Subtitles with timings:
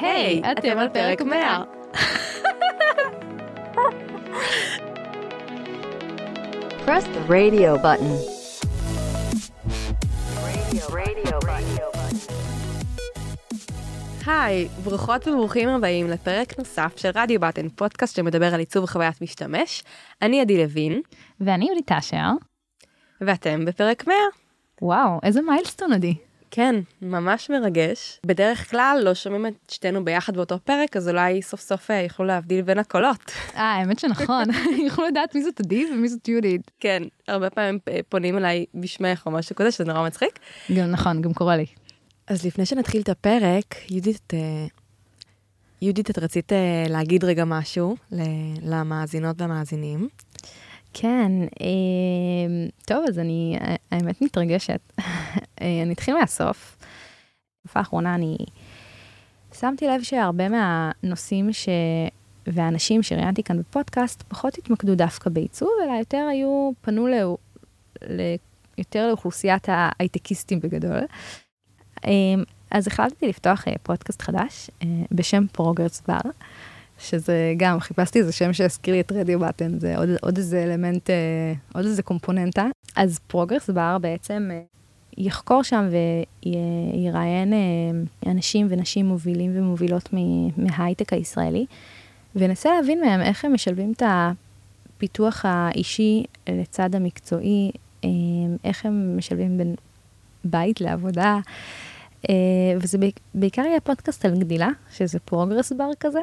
[0.00, 1.62] היי, אתם על פרק 100.
[6.86, 8.34] Press the radio button.
[14.26, 19.82] היי, ברוכות וברוכים הבאים לפרק נוסף של רדיו בטן, פודקאסט שמדבר על עיצוב חוויית משתמש.
[20.22, 21.00] אני עדי לוין,
[21.40, 22.30] ואני יהודית אשר.
[23.20, 24.16] ואתם בפרק 100.
[24.82, 26.14] וואו, איזה מיילסטון עדי.
[26.56, 28.20] כן, ממש מרגש.
[28.26, 32.26] בדרך כלל לא שומעים את שתינו ביחד באותו פרק, אז אולי סוף סוף אה, יוכלו
[32.26, 33.32] להבדיל בין הקולות.
[33.56, 34.44] אה, האמת שנכון,
[34.86, 36.70] יוכלו לדעת מי זאת עדי ומי זאת יהודית.
[36.80, 40.38] כן, הרבה פעמים אה, פונים אליי בשמך או משהו כזה, שזה נורא מצחיק.
[40.76, 41.66] גם נכון, גם קורה לי.
[42.26, 44.66] אז לפני שנתחיל את הפרק, יהודית, אה,
[45.82, 46.52] יהודית, את רצית
[46.88, 47.96] להגיד רגע משהו
[48.62, 50.08] למאזינות והמאזינים.
[50.94, 53.58] כן, אה, טוב, אז אני
[53.90, 54.80] האמת מתרגשת.
[55.60, 56.76] אה, אני אתחיל מהסוף.
[57.60, 58.36] בתקופה האחרונה אני
[59.52, 61.68] שמתי לב שהרבה מהנושאים ש...
[62.46, 67.14] והאנשים שראיינתי כאן בפודקאסט פחות התמקדו דווקא בעיצוב, אלא יותר היו, פנו ל...
[68.02, 68.20] ל...
[68.78, 71.00] יותר לאוכלוסיית ההייטקיסטים בגדול.
[72.04, 72.10] אה,
[72.70, 76.30] אז החלטתי לפתוח אה, פודקאסט חדש אה, בשם Progress Bar.
[76.98, 81.10] שזה גם, חיפשתי איזה שם שהזכיר לי את רדיו בטן, זה עוד, עוד איזה אלמנט,
[81.10, 82.66] אה, עוד איזה קומפוננטה.
[82.96, 84.60] אז Progress Bar בעצם אה,
[85.18, 85.88] אחקור שם
[86.44, 87.58] ואראיין אה,
[88.30, 90.08] אנשים ונשים מובילים ומובילות
[90.56, 91.66] מההייטק הישראלי,
[92.36, 97.70] וננסה להבין מהם איך הם משלבים את הפיתוח האישי לצד המקצועי,
[98.64, 99.74] איך הם משלבים בין
[100.44, 101.38] בית לעבודה.
[102.80, 102.98] וזה
[103.34, 106.20] בעיקר יהיה פודקאסט על גדילה, שזה progress bar כזה.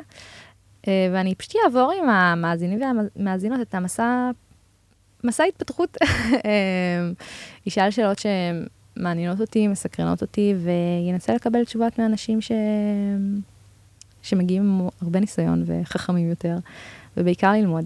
[0.81, 4.31] אה, ואני פשוט אעבור עם המאזינים והמאזינות את המסע,
[5.23, 5.97] מסע התפתחות.
[7.65, 8.17] אשאל שאלות
[8.97, 12.51] שמעניינות אותי, מסקרנות אותי, ואנסה לקבל תשובות מאנשים ש...
[14.21, 16.57] שמגיעים עם הרבה ניסיון וחכמים יותר,
[17.17, 17.85] ובעיקר ללמוד.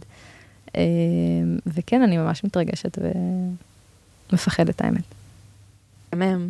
[0.67, 0.71] אה,
[1.67, 2.97] וכן, אני ממש מתרגשת
[4.31, 5.03] ומפחדת, האמת.
[6.13, 6.49] מהמם.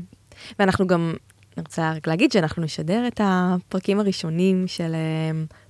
[0.60, 1.14] ואנחנו גם
[1.58, 4.96] אני רוצה רק להגיד שאנחנו נשדר את הפרקים הראשונים של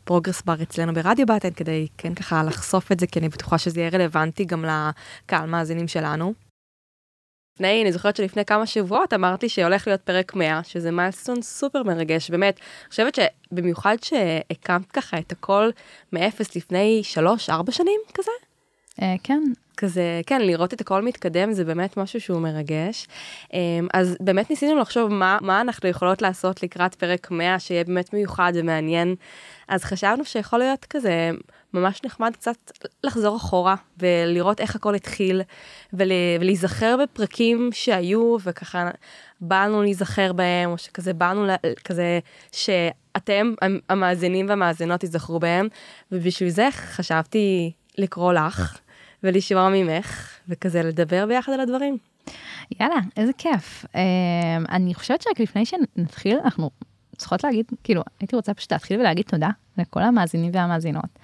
[0.05, 3.79] Progress Bar אצלנו ברדיו בטן, כדי כן ככה לחשוף את זה, כי אני בטוחה שזה
[3.79, 6.33] יהיה רלוונטי גם לקהל מאזינים שלנו.
[7.55, 12.31] לפני, אני זוכרת שלפני כמה שבועות אמרתי שהולך להיות פרק 100, שזה milestone סופר מרגש,
[12.31, 12.59] באמת.
[12.59, 13.19] אני חושבת
[13.51, 15.69] שבמיוחד שהקמת ככה את הכל
[16.13, 17.01] מאפס לפני
[17.49, 18.31] 3-4 שנים כזה.
[18.99, 19.43] Uh, כן,
[19.75, 23.07] כזה, כן, לראות את הכל מתקדם זה באמת משהו שהוא מרגש.
[23.93, 28.51] אז באמת ניסינו לחשוב מה, מה אנחנו יכולות לעשות לקראת פרק 100, שיהיה באמת מיוחד
[28.55, 29.15] ומעניין.
[29.67, 31.31] אז חשבנו שיכול להיות כזה
[31.73, 32.71] ממש נחמד קצת
[33.03, 35.41] לחזור אחורה ולראות איך הכל התחיל,
[35.93, 38.89] ול, ולהיזכר בפרקים שהיו, וככה
[39.41, 41.47] באנו להיזכר בהם, או שכזה באנו
[41.83, 42.19] כזה
[42.51, 43.53] שאתם,
[43.89, 45.67] המאזינים והמאזינות, תיזכרו בהם,
[46.11, 48.77] ובשביל זה חשבתי לקרוא לך.
[49.25, 51.97] ולשמוע ממך, וכזה לדבר ביחד על הדברים.
[52.79, 53.85] יאללה, איזה כיף.
[53.85, 53.97] Uh,
[54.69, 56.69] אני חושבת שרק לפני שנתחיל, אנחנו
[57.17, 61.19] צריכות להגיד, כאילו, הייתי רוצה פשוט להתחיל ולהגיד תודה לכל המאזינים והמאזינות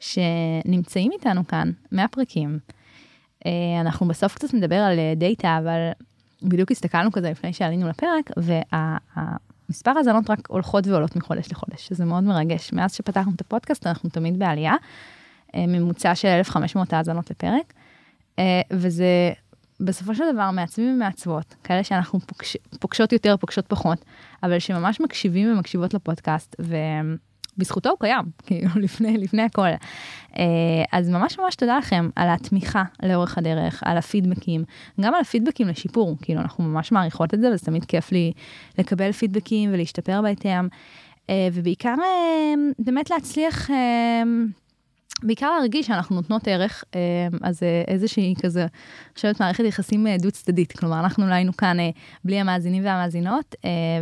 [0.00, 2.58] שנמצאים איתנו כאן מהפרקים.
[3.44, 3.48] Uh,
[3.80, 5.90] אנחנו בסוף קצת נדבר על דאטה, אבל
[6.42, 12.04] בדיוק הסתכלנו כזה לפני שעלינו לפרק, והמספר וה, האזנות רק הולכות ועולות מחודש לחודש, שזה
[12.04, 12.72] מאוד מרגש.
[12.72, 14.74] מאז שפתחנו את הפודקאסט אנחנו תמיד בעלייה.
[15.56, 17.72] ממוצע של 1,500 האזנות לפרק,
[18.38, 19.32] אה, וזה
[19.80, 24.04] בסופו של דבר מעצבים ומעצבות, כאלה שאנחנו פוגש, פוגשות יותר, פוגשות פחות,
[24.42, 29.68] אבל שממש מקשיבים ומקשיבות לפודקאסט, ובזכותו הוא קיים, כאילו, לפני, לפני הכל.
[30.38, 30.44] אה,
[30.92, 34.64] אז ממש ממש תודה לכם על התמיכה לאורך הדרך, על הפידבקים,
[35.00, 38.32] גם על הפידבקים לשיפור, כאילו, אנחנו ממש מעריכות את זה, וזה תמיד כיף לי
[38.78, 40.68] לקבל פידבקים ולהשתפר בהתאם,
[41.30, 41.94] אה, ובעיקר
[42.78, 43.70] באמת להצליח...
[45.22, 47.00] בעיקר להרגיש שאנחנו נותנות ערך, אה,
[47.42, 51.56] אז אה, איזושהי כזה, אני חושבת מערכת יחסים אה, דו צדדית, כלומר אנחנו לא היינו
[51.56, 51.76] כאן
[52.24, 53.54] בלי המאזינים והמאזינות,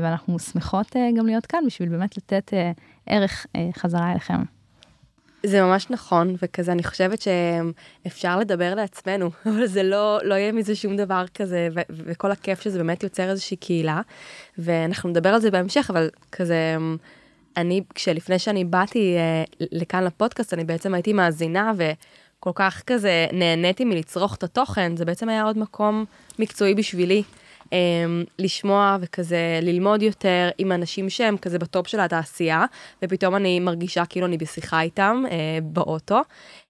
[0.02, 2.52] ואנחנו שמחות גם להיות כאן בשביל באמת לתת
[3.06, 3.46] ערך
[3.78, 4.42] חזרה אליכם.
[5.46, 10.74] זה ממש נכון, וכזה אני חושבת שאפשר לדבר לעצמנו, אבל זה לא, לא יהיה מזה
[10.74, 14.00] שום דבר כזה, ו- וכל הכיף שזה באמת יוצר איזושהי קהילה,
[14.58, 16.76] ואנחנו נדבר על זה בהמשך, אבל כזה...
[17.56, 23.84] אני, כשלפני שאני באתי אה, לכאן לפודקאסט, אני בעצם הייתי מאזינה וכל כך כזה נהניתי
[23.84, 26.04] מלצרוך את התוכן, זה בעצם היה עוד מקום
[26.38, 27.22] מקצועי בשבילי.
[27.72, 27.78] אה,
[28.38, 32.64] לשמוע וכזה ללמוד יותר עם אנשים שהם כזה בטופ של התעשייה,
[33.02, 36.20] ופתאום אני מרגישה כאילו אני בשיחה איתם אה, באוטו.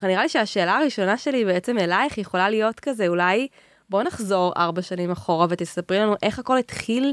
[0.02, 3.48] נראה לי שהשאלה הראשונה שלי בעצם אלייך יכולה להיות כזה, אולי
[3.90, 7.12] בוא נחזור ארבע שנים אחורה ותספרי לנו איך הכל התחיל,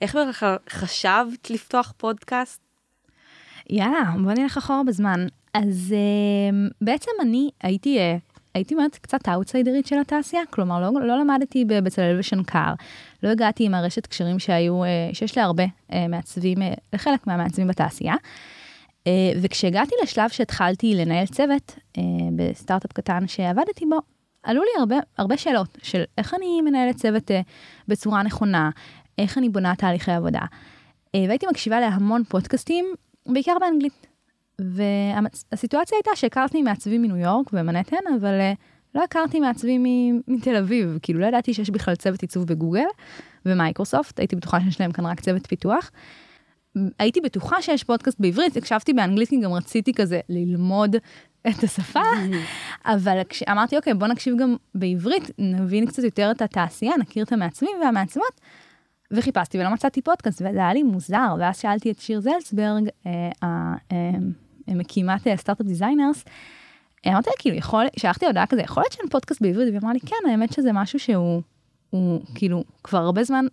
[0.00, 2.71] איך בכלל חשבת לפתוח פודקאסט?
[3.70, 5.26] יאללה, בוא נלך אחורה בזמן.
[5.54, 8.16] אז אה, בעצם אני הייתי, אה,
[8.54, 12.72] הייתי אומרת קצת האוטסיידרית של התעשייה, כלומר לא, לא למדתי בבצלאל ושנקר,
[13.22, 18.14] לא הגעתי עם הרשת קשרים שהיו, אה, שיש להרבה אה, מעצבים, אה, לחלק מהמעצבים בתעשייה.
[19.06, 22.02] אה, וכשהגעתי לשלב שהתחלתי לנהל צוות אה,
[22.36, 23.98] בסטארט-אפ קטן שעבדתי בו,
[24.42, 27.40] עלו לי הרבה, הרבה שאלות של איך אני מנהלת צוות אה,
[27.88, 28.70] בצורה נכונה,
[29.18, 30.40] איך אני בונה תהליכי עבודה.
[31.16, 32.84] והייתי מקשיבה להמון פודקאסטים,
[33.26, 34.06] בעיקר באנגלית.
[34.58, 38.56] והסיטואציה הייתה שהכרתי מעצבים מניו יורק ומנהטן, אבל אה,
[38.94, 39.84] לא הכרתי מעצבים
[40.28, 42.84] מתל אביב, כאילו לא ידעתי שיש בכלל צוות עיצוב בגוגל
[43.46, 45.90] ומייקרוסופט, הייתי בטוחה שיש להם כאן רק צוות פיתוח.
[46.98, 50.96] הייתי בטוחה שיש פודקאסט בעברית, הקשבתי באנגלית כי גם רציתי כזה ללמוד
[51.48, 52.00] את השפה,
[52.94, 57.70] אבל כשאמרתי, אוקיי, בוא נקשיב גם בעברית, נבין קצת יותר את התעשייה, נכיר את המעצבים
[57.82, 58.40] והמעצבות,
[59.12, 64.10] וחיפשתי ולא מצאתי פודקאסט, וזה היה לי מוזר, ואז שאלתי את שיר זלצברג, אה, אה,
[64.68, 66.24] מקימת Startup Designers,
[67.08, 70.00] אמרתי לה, כאילו, יכול, שלחתי הודעה כזה, יכול להיות שאין פודקאסט בעברית, והיא אמרה לי,
[70.00, 71.42] כן, האמת שזה משהו שהוא,
[71.90, 73.44] הוא, כאילו, כבר הרבה זמן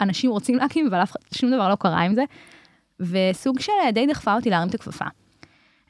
[0.00, 1.02] אנשים רוצים להקים, אבל
[1.34, 2.24] שום דבר לא קרה עם זה,
[3.00, 5.04] וסוג של די דחפה אותי להרים את הכפפה.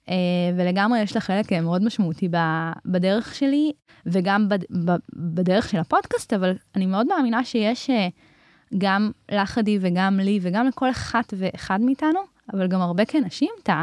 [0.07, 0.13] Uh,
[0.57, 2.29] ולגמרי יש לה חלק מאוד משמעותי
[2.87, 3.73] בדרך שלי,
[4.07, 4.59] וגם בד,
[5.13, 7.93] בדרך של הפודקאסט, אבל אני מאוד מאמינה שיש uh,
[8.79, 12.21] גם לך עדי וגם לי וגם לכל אחת ואחד מאיתנו,
[12.53, 13.83] אבל גם הרבה כנשים, את ה...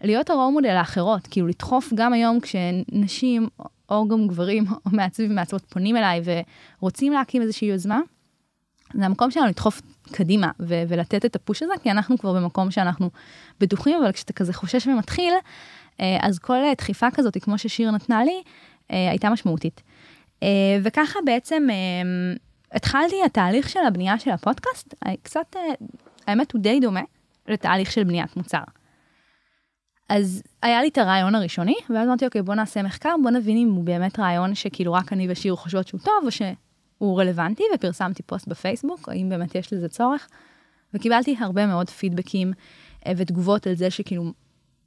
[0.00, 3.48] להיות הרואו מודל לאחרות, כאילו לדחוף גם היום כשנשים
[3.88, 6.20] או גם גברים או מעצבים ומעצבות פונים אליי
[6.80, 8.00] ורוצים להקים איזושהי יוזמה,
[8.94, 9.82] זה המקום שלנו לדחוף
[10.12, 13.10] קדימה ו- ולתת את הפוש הזה, כי אנחנו כבר במקום שאנחנו
[13.60, 15.34] בטוחים, אבל כשאתה כזה חושש ומתחיל,
[16.00, 18.42] אה, אז כל דחיפה כזאת, כמו ששיר נתנה לי,
[18.90, 19.82] אה, הייתה משמעותית.
[20.42, 21.66] אה, וככה בעצם
[22.72, 25.56] התחלתי התהליך של הבנייה של הפודקאסט, קצת,
[26.26, 27.02] האמת הוא די דומה
[27.48, 28.62] לתהליך של בניית מוצר.
[30.08, 33.68] אז היה לי את הרעיון הראשוני, ואז אמרתי, אוקיי, בוא נעשה מחקר, בוא נבין אם
[33.68, 38.48] הוא באמת רעיון שכאילו רק אני ושיר חושבות שהוא טוב, או שהוא רלוונטי, ופרסמתי פוסט
[38.48, 40.28] בפייסבוק, האם באמת יש לזה צורך,
[40.94, 42.52] וקיבלתי הרבה מאוד פידבקים
[43.06, 44.32] אה, ותגובות על זה שכאילו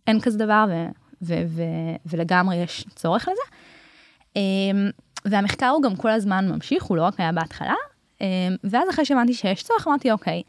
[0.08, 0.90] אין כזה דבר, ו-
[1.22, 3.42] ו- ו- ולגמרי יש צורך לזה.
[5.26, 7.76] אמ, והמחקר הוא גם כל הזמן ממשיך, הוא לא רק היה בהתחלה,
[8.22, 8.26] אמ,
[8.64, 10.44] ואז אחרי שהבנתי שיש צורך, אמרתי, אוקיי,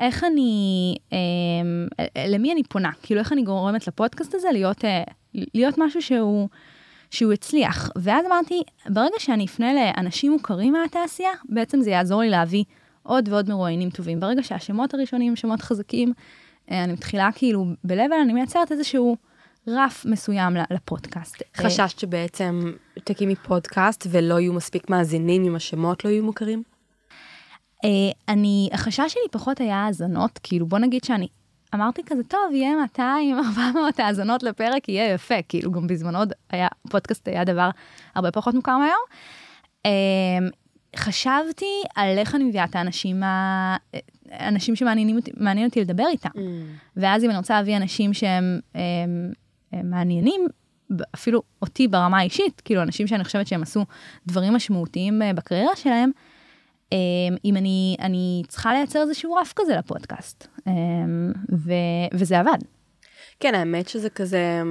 [0.00, 2.90] איך אני, אה, למי אני פונה?
[3.02, 5.02] כאילו, איך אני גורמת לפודקאסט הזה להיות, אה,
[5.34, 6.48] להיות משהו שהוא,
[7.10, 7.90] שהוא הצליח.
[7.96, 12.64] ואז אמרתי, ברגע שאני אפנה לאנשים מוכרים מהתעשייה, בעצם זה יעזור לי להביא
[13.02, 14.20] עוד ועוד מרואיינים טובים.
[14.20, 16.12] ברגע שהשמות הראשונים הם שמות חזקים,
[16.70, 19.16] אה, אני מתחילה כאילו ב-level, אני מייצרת איזשהו
[19.68, 21.42] רף מסוים לפודקאסט.
[21.56, 22.72] חששת שבעצם
[23.04, 26.62] תקימי פודקאסט ולא יהיו מספיק מאזינים אם השמות לא יהיו מוכרים?
[27.84, 27.88] Uh,
[28.28, 31.28] אני, החשש שלי פחות היה האזנות, כאילו בוא נגיד שאני
[31.74, 36.18] אמרתי כזה, טוב, יהיה 200, 400 האזנות לפרק, יהיה יפה, כאילו גם בזמנו
[36.50, 37.70] היה, פודקאסט היה דבר
[38.14, 39.04] הרבה פחות מוכר מהיום.
[39.86, 40.54] Uh,
[40.96, 43.76] חשבתי על איך אני מביאה את האנשים, ה...
[44.40, 45.16] אנשים שמעניינים
[45.66, 46.28] אותי, לדבר איתם.
[46.34, 46.38] Mm.
[46.96, 49.32] ואז אם אני רוצה להביא אנשים שהם הם, הם
[49.84, 50.46] מעניינים,
[51.14, 53.84] אפילו אותי ברמה האישית, כאילו אנשים שאני חושבת שהם עשו
[54.26, 56.10] דברים משמעותיים אה, בקריירה שלהם,
[56.92, 60.46] אמ, אם אני, אני צריכה לייצר איזשהו רף כזה לפודקאסט,
[61.52, 61.72] ו,
[62.14, 62.58] וזה עבד.
[63.40, 64.62] כן, האמת שזה כזה,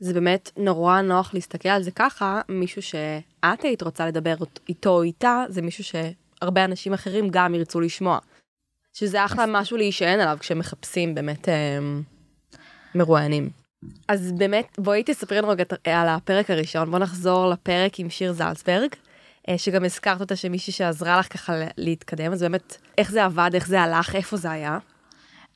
[0.00, 4.34] זה באמת נורא נוח להסתכל על זה ככה, מישהו שאת היית רוצה לדבר
[4.68, 8.18] איתו או איתה, זה מישהו שהרבה אנשים אחרים גם ירצו לשמוע.
[8.92, 11.78] שזה אחלה משהו להישען עליו כשמחפשים באמת אה,
[12.94, 13.59] מרואיינים.
[14.08, 18.94] אז באמת, בואי תספרי לנו רגע על הפרק הראשון, בוא נחזור לפרק עם שיר זלצברג.
[19.48, 23.66] אה, שגם הזכרת אותה שמישהי שעזרה לך ככה להתקדם, אז באמת, איך זה עבד, איך
[23.66, 24.78] זה הלך, איפה זה היה?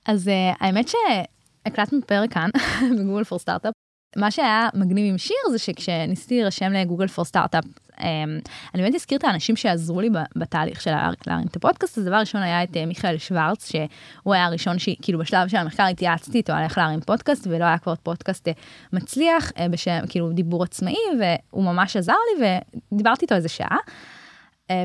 [0.06, 2.50] אז uh, האמת שהקלטנו פרק כאן,
[2.98, 3.72] בגוגל פור סטארט-אפ.
[4.16, 7.64] מה שהיה מגניב עם שיר זה שכשניסיתי להירשם לגוגל פור סטארט-אפ,
[8.00, 10.90] אני באמת אזכיר את האנשים שעזרו לי בתהליך של
[11.26, 15.18] להרים את הפודקאסט, אז דבר ראשון היה את אה, מיכאל שוורץ, שהוא היה הראשון שכאילו
[15.18, 18.52] בשלב של המחקר התייעצתי איתו על איך להרים פודקאסט, ולא היה כבר פודקאסט אה,
[18.92, 22.46] מצליח, אה, בשם כאילו דיבור עצמאי, והוא ממש עזר לי,
[22.92, 23.78] ודיברתי איתו איזה שעה.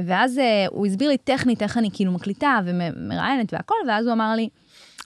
[0.06, 4.50] ואז הוא הסביר לי טכנית איך אני כאילו מקליטה ומראיינת והכל, ואז הוא אמר לי,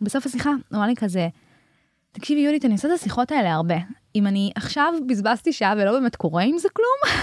[0.02, 1.28] בסוף השיחה, הוא אמר לי כזה,
[2.14, 3.76] תקשיבי יהודית, אני עושה את השיחות האלה הרבה.
[4.16, 7.14] אם אני עכשיו בזבזתי שעה ולא באמת קורה עם זה כלום,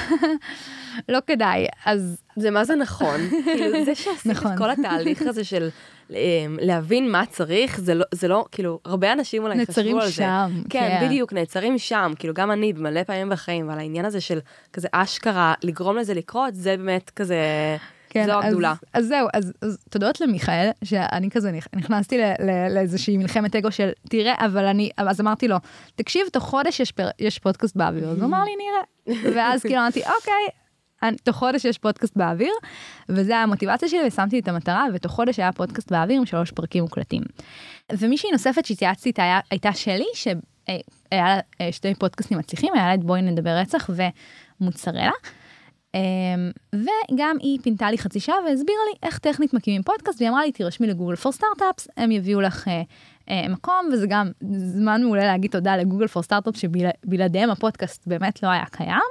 [1.09, 1.67] לא כדאי.
[1.87, 2.23] אז...
[2.37, 3.21] זה מה זה נכון.
[3.45, 4.53] כאילו, זה שעשית נכון.
[4.53, 5.69] את כל התהליך הזה של
[6.11, 10.27] אמ, להבין מה צריך, זה לא, זה לא, כאילו, הרבה אנשים אולי חשבו על זה.
[10.27, 10.63] נעצרים שם.
[10.71, 12.13] כן, כן, בדיוק, נעצרים שם.
[12.19, 14.39] כאילו, גם אני במלא פעמים בחיים, ועל העניין הזה של
[14.73, 17.37] כזה אשכרה לגרום לזה לקרות, זה באמת כזה...
[18.11, 18.75] כן, זו אז- הגדולה.
[18.93, 22.19] אז זהו, אז, אז תודות למיכאל, שאני כזה נכ- נכנסתי
[22.75, 25.57] לאיזושהי מלחמת אגו של תראה, אבל אני, אז אמרתי לו,
[25.97, 29.15] תקשיב, תוך חודש יש, פר, יש פודקאסט באוויר, אז הוא אמר לי, נראה.
[29.37, 30.33] ואז כאילו אמרתי, אוקיי,
[31.03, 32.53] אני, תוך חודש יש פודקאסט באוויר,
[33.09, 36.83] וזה היה המוטיבציה שלי, ושמתי את המטרה, ותוך חודש היה פודקאסט באוויר עם שלוש פרקים
[36.83, 37.23] מוקלטים.
[37.99, 40.79] ומישהי נוספת שהתייעצתי איתה הייתה שלי, שהיה
[41.13, 43.91] לה אה, שתי פודקאסטים מצליחים, היה לה את בואי נדבר רצח
[44.61, 45.11] ומוצרלה.
[45.95, 50.45] אמ, וגם היא פינתה לי חצי שעה והסבירה לי איך טכנית מקימים פודקאסט, והיא אמרה
[50.45, 52.83] לי, תירשמי ל Google for Startups, הם יביאו לך אה,
[53.31, 58.43] אה, מקום, וזה גם זמן מעולה להגיד תודה ל Google for Startups, שבלעדיהם הפודקאסט באמת
[58.43, 59.11] לא היה קיים.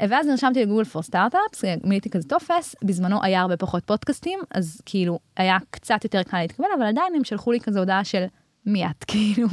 [0.00, 4.38] אה, ואז נרשמתי ל Google for Startups, מילאתי כזה טופס, בזמנו היה הרבה פחות פודקאסטים,
[4.50, 8.24] אז כאילו היה קצת יותר קל להתקבל, אבל עדיין הם שלחו לי כזה הודעה של
[8.66, 9.48] מי את, כאילו.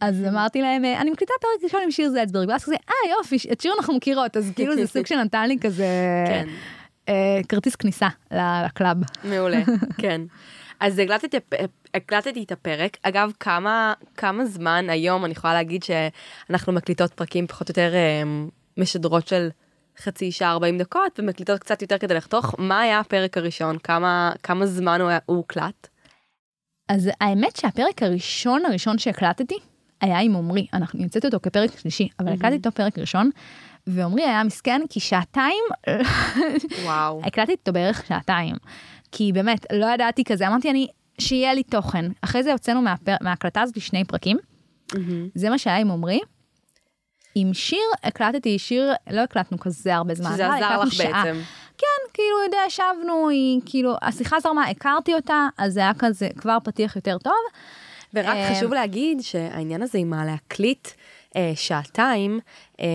[0.00, 3.36] אז אמרתי להם, אה, אני מקליטה פרק ראשון עם שיר זלצברג, ואז כזה, אה יופי,
[3.52, 5.86] את שיר אנחנו מכירות, אז כאילו זה סוג שנתן לי כזה
[6.26, 6.46] כן.
[7.08, 8.96] אה, כרטיס כניסה לקלאב.
[9.24, 9.58] מעולה,
[10.02, 10.20] כן.
[10.80, 11.36] אז הקלטתי,
[11.94, 12.96] הקלטתי את הפרק.
[13.02, 18.22] אגב, כמה, כמה זמן היום אני יכולה להגיד שאנחנו מקליטות פרקים פחות או יותר אה,
[18.76, 19.48] משדרות של
[20.02, 22.54] חצי שעה 40 דקות ומקליטות קצת יותר כדי לחתוך.
[22.58, 23.78] מה היה הפרק הראשון?
[23.78, 25.88] כמה, כמה זמן הוא, היה- הוא הוקלט?
[26.88, 29.58] אז האמת שהפרק הראשון הראשון שהקלטתי
[30.00, 33.30] היה עם עמרי, אנחנו נמצאת אותו כפרק שלישי, אבל הקלטתי אותו פרק ראשון,
[33.86, 35.64] ועמרי היה מסכן כי שעתיים,
[36.84, 37.20] וואו.
[37.26, 38.56] הקלטתי אותו בערך שעתיים,
[39.12, 40.86] כי באמת לא ידעתי כזה, אמרתי אני,
[41.18, 42.04] שיהיה לי תוכן.
[42.20, 43.14] אחרי זה הוצאנו מהפר...
[43.20, 44.36] מההקלטה הזאת שני פרקים,
[45.34, 46.20] זה מה שהיה עם עמרי.
[47.38, 51.24] עם שיר הקלטתי שיר, לא הקלטנו כזה הרבה זמן, שזה עזר לך שעה.
[51.24, 51.40] בעצם.
[52.16, 56.96] כאילו, יודע, ישבנו, היא, כאילו, השיחה זרמה, הכרתי אותה, אז זה היה כזה כבר פתיח
[56.96, 57.32] יותר טוב.
[58.14, 60.88] ורק אה, חשוב להגיד שהעניין הזה עם הלהקליט
[61.36, 62.40] אה, שעתיים,
[62.80, 62.86] אה,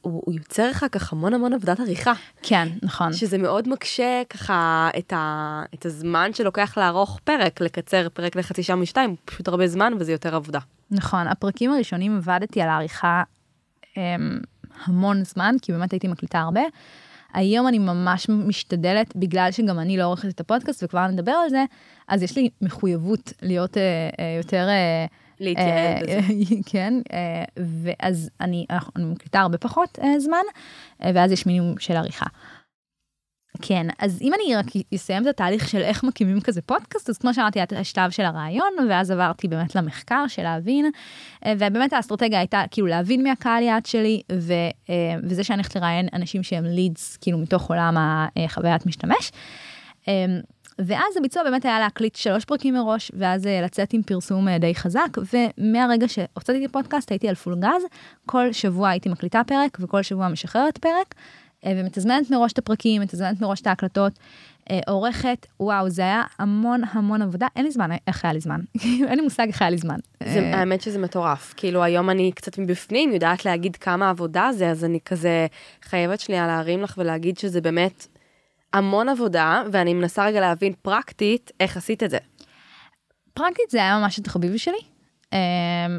[0.00, 2.12] הוא, הוא יוצר אחר כך המון המון עבודת עריכה.
[2.42, 3.12] כן, נכון.
[3.12, 8.76] שזה מאוד מקשה ככה את, ה, את הזמן שלוקח לערוך פרק, לקצר פרק לחצי שעה
[8.76, 10.60] משתיים, פשוט הרבה זמן וזה יותר עבודה.
[10.90, 13.22] נכון, הפרקים הראשונים עבדתי על העריכה
[13.82, 13.96] um,
[14.84, 16.60] המון זמן, כי באמת הייתי מקליטה הרבה.
[17.34, 21.64] היום אני ממש משתדלת, בגלל שגם אני לא עורכת את הפודקאסט וכבר נדבר על זה,
[22.08, 24.68] אז יש לי מחויבות להיות uh, uh, יותר...
[24.68, 26.20] Uh, להתייעל בזה.
[26.70, 27.44] כן, אה,
[27.82, 30.42] ואז אני, אני מקליטה הרבה פחות אה, זמן,
[31.02, 32.26] אה, ואז יש מינימום של עריכה.
[33.62, 37.34] כן, אז אם אני רק אסיים את התהליך של איך מקימים כזה פודקאסט, אז כמו
[37.34, 40.90] שאמרתי, היה השלב של הרעיון, ואז עברתי באמת למחקר של להבין,
[41.46, 44.52] אה, ובאמת האסטרטגיה הייתה כאילו להבין מי הקהל יעד שלי, ו,
[44.90, 47.94] אה, וזה שאני הולכת לראיין אנשים שהם לידס, כאילו מתוך עולם
[48.36, 49.32] החוויית משתמש.
[50.08, 50.24] אה,
[50.78, 56.08] ואז הביצוע באמת היה להקליט שלוש פרקים מראש, ואז לצאת עם פרסום די חזק, ומהרגע
[56.08, 57.82] שהוצאתי את הפודקאסט הייתי על פול גז,
[58.26, 61.14] כל שבוע הייתי מקליטה פרק, וכל שבוע משחררת פרק,
[61.66, 64.12] ומתזמנת מראש את הפרקים, מתזמנת מראש את ההקלטות,
[64.70, 68.60] אה, עורכת, וואו, זה היה המון המון עבודה, אין לי זמן, איך היה לי זמן,
[69.08, 69.98] אין לי מושג איך היה לי זמן.
[70.22, 71.54] זה, אה, האמת שזה מטורף.
[71.56, 75.46] כאילו היום אני קצת מבפנים יודעת להגיד כמה עבודה זה, אז אני כזה
[75.82, 78.06] חייבת שנייה להרים לך ולהגיד שזה באמת
[78.72, 82.18] המון עבודה, ואני מנסה רגע להבין פרקטית איך עשית את זה.
[83.34, 84.78] פרקטית זה היה ממש התחביב שלי.
[85.24, 85.36] Um,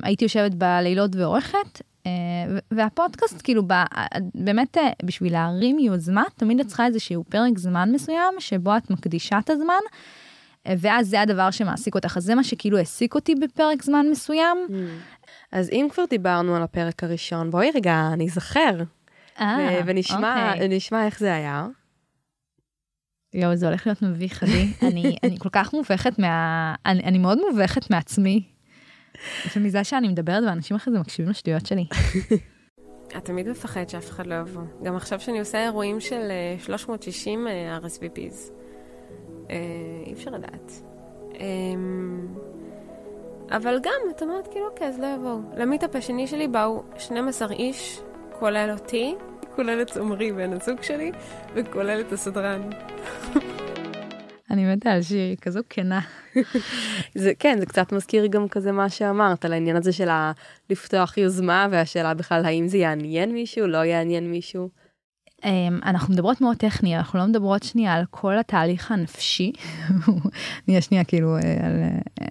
[0.03, 1.81] הייתי יושבת בלילות ועורכת,
[2.71, 3.83] והפודקאסט כאילו ב-
[4.35, 9.39] באמת uh, בשביל להרים יוזמה תמיד את צריכה איזשהו פרק זמן מסוים שבו את מקדישה
[9.39, 9.79] את הזמן.
[10.77, 14.57] ואז זה הדבר שמעסיק אותך אז זה מה שכאילו העסיק אותי בפרק זמן מסוים.
[15.51, 18.83] אז אם כבר דיברנו על הפרק הראשון, בואי רגע ניזכר,
[19.39, 21.05] אה, ו- ונשמע אוקיי.
[21.05, 21.67] איך זה היה.
[23.33, 27.39] יואו זה הולך להיות מביך לי אני אני כל כך מובכת מה אני, אני מאוד
[27.49, 28.43] מובכת מעצמי.
[29.55, 31.85] ומזה שאני מדברת ואנשים אחרי זה מקשיבים לשטויות שלי.
[33.17, 34.61] את תמיד מפחד שאף אחד לא יבוא.
[34.83, 38.51] גם עכשיו שאני עושה אירועים של אה, 360 אה, RSVPs.
[39.49, 39.55] אה,
[40.05, 40.71] אי אפשר לדעת.
[41.39, 42.27] אמ,
[43.51, 45.39] אבל גם, את אומרת, כאילו, אוקיי, אז לא יבואו.
[45.57, 48.01] למיטאפ השני שלי באו 12 איש,
[48.39, 49.15] כולל אותי,
[49.55, 51.11] כולל את עמרי בן הזוג שלי,
[51.55, 52.69] וכולל את הסדרן.
[54.55, 55.99] אני מתה על שיר, היא כזו כנה.
[57.15, 60.09] זה כן, זה קצת מזכיר גם כזה מה שאמרת, על העניין הזה של
[60.69, 64.69] לפתוח יוזמה, והשאלה בכלל האם זה יעניין מישהו, לא יעניין מישהו.
[65.45, 69.51] אמ, אנחנו מדברות מאוד טכני, אנחנו לא מדברות שנייה על כל התהליך הנפשי.
[70.67, 71.83] נהיה שנייה כאילו אה, על...
[72.21, 72.27] אה,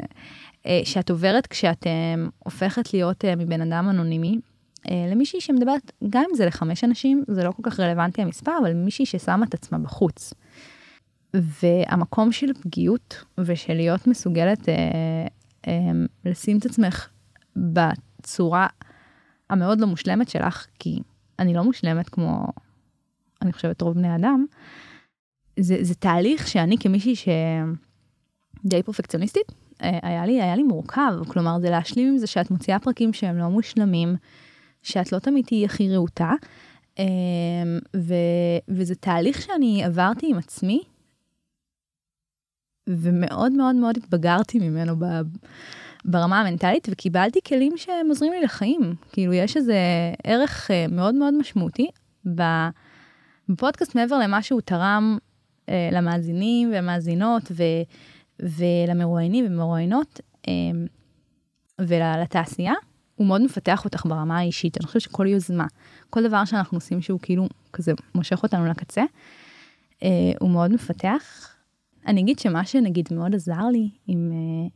[0.67, 1.93] אה, שאת עוברת כשאת אה,
[2.39, 4.39] הופכת להיות מבן אדם אנונימי.
[5.11, 9.07] למישהי שמדברת, גם אם זה לחמש אנשים, זה לא כל כך רלוונטי המספר, אבל מישהי
[9.07, 10.35] ששמה את עצמה בחוץ.
[11.35, 14.75] והמקום של פגיעות ושל להיות מסוגלת אה,
[15.67, 15.73] אה,
[16.25, 17.09] לשים את עצמך
[17.57, 18.67] בצורה
[19.51, 21.01] המאוד לא מושלמת שלך, כי
[21.39, 22.47] אני לא מושלמת כמו,
[23.43, 24.47] אני חושבת, רוב בני אדם,
[25.61, 31.71] זה, זה תהליך שאני כמישהי שדי פרפקציוניסטית, אה, היה לי, היה לי מורכב, כלומר זה
[31.71, 34.17] להשלים עם זה שאת מוציאה פרקים שהם לא מושלמים,
[34.83, 36.33] שאת לא תמיד תהיי הכי רהוטה,
[36.99, 37.05] אה,
[37.97, 38.15] ו,
[38.69, 40.83] וזה תהליך שאני עברתי עם עצמי,
[42.87, 45.05] ומאוד מאוד מאוד התבגרתי ממנו ב,
[46.05, 48.95] ברמה המנטלית, וקיבלתי כלים שהם עוזרים לי לחיים.
[49.13, 49.79] כאילו, יש איזה
[50.25, 51.89] ערך אה, מאוד מאוד משמעותי
[53.49, 55.19] בפודקאסט מעבר למה שהוא תרם
[55.69, 57.63] אה, למאזינים ומאזינות ו,
[58.41, 60.53] ולמרואיינים ומרואיינות אה,
[61.79, 62.73] ולתעשייה,
[63.15, 64.77] הוא מאוד מפתח אותך ברמה האישית.
[64.79, 65.67] אני חושבת שכל יוזמה,
[66.11, 69.03] כל דבר שאנחנו עושים שהוא כאילו כזה מושך אותנו לקצה,
[70.03, 70.09] אה,
[70.41, 71.54] הוא מאוד מפתח.
[72.07, 74.69] אני אגיד שמה שנגיד מאוד עזר לי עם אה,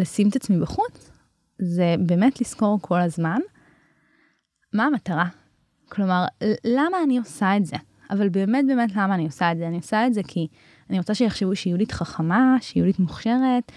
[0.00, 1.10] לשים את עצמי בחוץ,
[1.58, 3.40] זה באמת לזכור כל הזמן
[4.72, 5.28] מה המטרה.
[5.88, 6.24] כלומר,
[6.64, 7.76] למה אני עושה את זה?
[8.10, 9.66] אבל באמת באמת למה אני עושה את זה?
[9.66, 10.46] אני עושה את זה כי
[10.90, 13.72] אני רוצה שיחשבו שיהודית חכמה, שיהודית מוכשרת,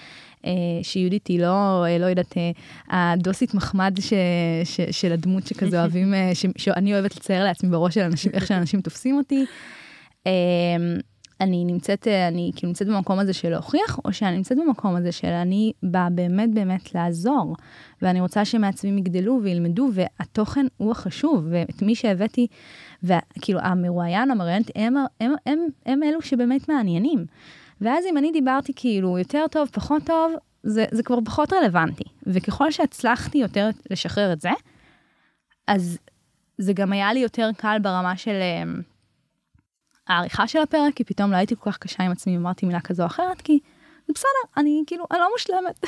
[0.46, 0.52] אה,
[0.84, 4.14] שיהודית היא לא, אה, לא יודעת, אה, הדוסית מחמד ש,
[4.64, 8.82] ש, של הדמות שכזה אוהבים, ש, שאני אוהבת לצייר לעצמי בראש של אנשים, איך שאנשים
[8.82, 9.46] תופסים אותי.
[11.42, 15.28] אני נמצאת, אני כאילו נמצאת במקום הזה של להוכיח, או שאני נמצאת במקום הזה של
[15.28, 17.56] אני באה באמת באמת לעזור,
[18.02, 22.48] ואני רוצה שמעצבים יגדלו וילמדו, והתוכן הוא החשוב, ואת מי שהבאתי,
[23.04, 27.26] וכאילו המרואיין, המראיינת, הם, הם, הם, הם, אלו שבאמת מעניינים.
[27.82, 32.04] ואז אם אני דיברתי כאילו יותר טוב, פחות טוב, זה, זה כבר פחות רלוונטי.
[32.28, 34.52] וככל שהצלחתי יותר לשחרר את זה,
[35.68, 35.98] אז
[36.58, 38.42] זה גם היה לי יותר קל ברמה של...
[40.08, 43.04] העריכה של הפרק, כי פתאום לא הייתי כל כך קשה עם עצמי, אמרתי מילה כזו
[43.04, 43.60] או אחרת, כי
[44.08, 45.86] זה בסדר, אני כאילו, אני לא מושלמת.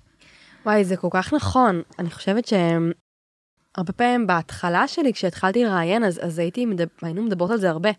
[0.66, 1.82] וואי, זה כל כך נכון.
[1.98, 7.58] אני חושבת שהרבה פעמים בהתחלה שלי, כשהתחלתי לראיין, אז, אז הייתי, מדבר, היינו מדברות על
[7.58, 7.90] זה הרבה,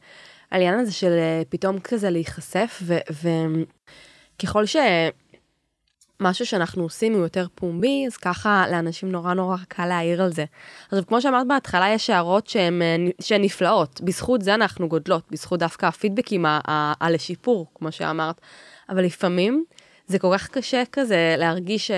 [0.51, 2.81] על העניין הזה של אה, פתאום כזה להיחשף,
[4.37, 4.75] וככל ש...
[6.21, 10.45] משהו שאנחנו עושים הוא יותר פומבי, אז ככה לאנשים נורא נורא קל להעיר על זה.
[10.91, 14.01] אז כמו שאמרת בהתחלה, יש הערות שהן, אה, שהן נפלאות.
[14.01, 16.45] בזכות זה אנחנו גודלות, בזכות דווקא הפידבקים
[17.01, 18.41] הלשיפור, כמו שאמרת.
[18.89, 19.63] אבל לפעמים
[20.07, 21.91] זה כל כך קשה כזה להרגיש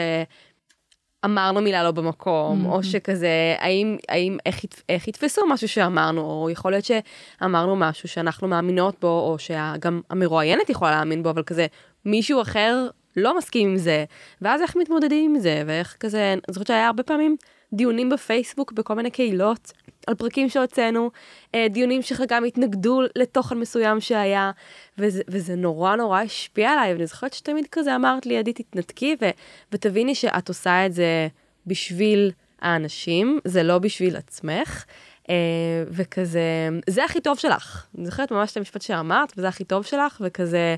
[1.23, 2.69] שאמרנו מילה לא במקום, mm-hmm.
[2.69, 8.47] או שכזה, האם, האם, איך, איך יתפסו משהו שאמרנו, או יכול להיות שאמרנו משהו שאנחנו
[8.47, 11.67] מאמינות בו, או שגם המרואיינת יכולה להאמין בו, אבל כזה
[12.05, 14.05] מישהו אחר לא מסכים עם זה,
[14.41, 17.35] ואז איך מתמודדים עם זה, ואיך כזה, אני זוכרת שהיה הרבה פעמים
[17.73, 19.71] דיונים בפייסבוק בכל מיני קהילות
[20.07, 21.11] על פרקים שהוצאנו,
[21.55, 24.51] אה, דיונים שחלקם התנגדו לתוכן מסוים שהיה,
[24.97, 29.29] וזה, וזה נורא נורא השפיע עליי, ואני זוכרת שתמיד כזה אמרת לי, עדי, תתנתקי ו,
[29.71, 31.27] ותביני שאת עושה את זה
[31.67, 34.85] בשביל האנשים, זה לא בשביל עצמך.
[35.23, 35.25] Uh,
[35.87, 37.85] וכזה, זה הכי טוב שלך.
[37.97, 40.75] אני זוכרת ממש את המשפט שאמרת, וזה הכי טוב שלך, וכזה,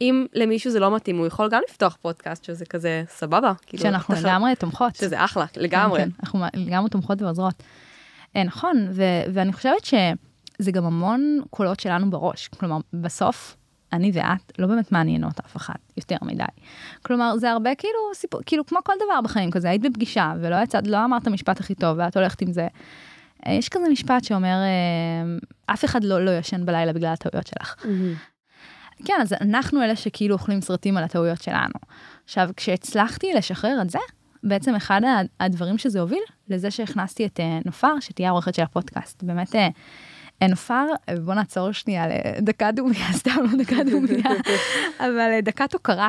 [0.00, 3.52] אם למישהו זה לא מתאים, הוא יכול גם לפתוח פודקאסט שזה כזה סבבה.
[3.66, 4.28] כאילו, שאנחנו תחל...
[4.28, 4.96] לגמרי תומכות.
[4.96, 6.00] שזה אחלה, לגמרי.
[6.00, 7.62] כן, כן, אנחנו לגמרי תומכות ועוזרות.
[8.36, 12.48] אה, נכון, ו- ואני חושבת שזה גם המון קולות שלנו בראש.
[12.48, 13.56] כלומר, בסוף,
[13.92, 16.44] אני ואת לא באמת מעניינות אף אחת יותר מדי.
[17.02, 20.86] כלומר, זה הרבה כאילו סיפור, כאילו כמו כל דבר בחיים כזה, היית בפגישה ולא יצאת,
[20.86, 22.68] לא אמרת המשפט הכי טוב ואת הולכת עם זה.
[23.46, 27.74] אה, יש כזה משפט שאומר, אה, אף אחד לא, לא ישן בלילה בגלל הטעויות שלך.
[27.78, 28.35] Mm-hmm.
[29.04, 31.74] כן, אז אנחנו אלה שכאילו אוכלים סרטים על הטעויות שלנו.
[32.24, 33.98] עכשיו, כשהצלחתי לשחרר את זה,
[34.42, 35.00] בעצם אחד
[35.40, 39.22] הדברים שזה הוביל, לזה שהכנסתי את אה, נופר, שתהיה העורכת של הפודקאסט.
[39.22, 39.68] באמת, אה,
[40.42, 40.84] אה, נופר,
[41.24, 42.04] בוא נעצור שנייה
[42.38, 44.30] לדקה דומיה, סתם לא דקה דומיה,
[45.06, 46.08] אבל דקת הוקרה.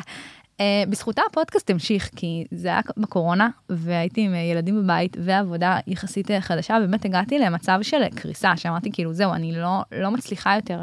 [0.89, 7.05] בזכותה הפודקאסט המשיך, כי זה היה בקורונה, והייתי עם ילדים בבית ועבודה יחסית חדשה, באמת
[7.05, 10.79] הגעתי למצב של קריסה, שאמרתי כאילו, זהו, אני לא, לא מצליחה יותר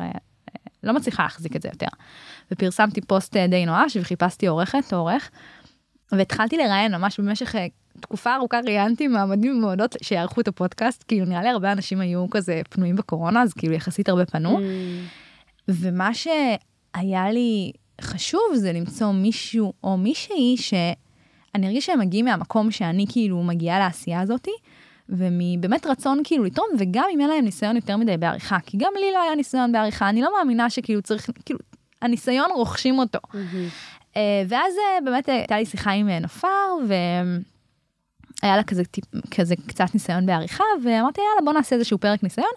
[0.84, 1.86] לא מצליחה להחזיק את זה יותר.
[2.52, 5.30] ופרסמתי פוסט אה, די נואש וחיפשתי עורכת או עורך,
[6.12, 7.66] והתחלתי לראיין ממש במשך אה,
[8.00, 12.60] תקופה ארוכה ראיינתי מעמדים ומועדות שיערכו את הפודקאסט, כאילו נראה לי הרבה אנשים היו כזה
[12.70, 14.58] פנויים בקורונה, אז כאילו יחסית הרבה פנו.
[14.58, 14.62] Mm.
[15.68, 23.06] ומה שהיה לי חשוב זה למצוא מישהו או מישהי שאני ארגיש שהם מגיעים מהמקום שאני
[23.08, 24.50] כאילו מגיעה לעשייה הזאתי,
[25.08, 29.12] ומבאמת רצון כאילו לתרום, וגם אם אין להם ניסיון יותר מדי בעריכה, כי גם לי
[29.12, 31.60] לא היה ניסיון בעריכה, אני לא מאמינה שכאילו צריך, כאילו,
[32.02, 33.18] הניסיון רוכשים אותו.
[33.32, 34.16] Mm-hmm.
[34.48, 36.48] ואז אה, באמת אה, הייתה לי שיחה עם נופר,
[36.88, 38.82] והיה לה כזה,
[39.30, 42.52] כזה קצת ניסיון בעריכה, ואמרתי, יאללה, בוא נעשה איזשהו פרק ניסיון,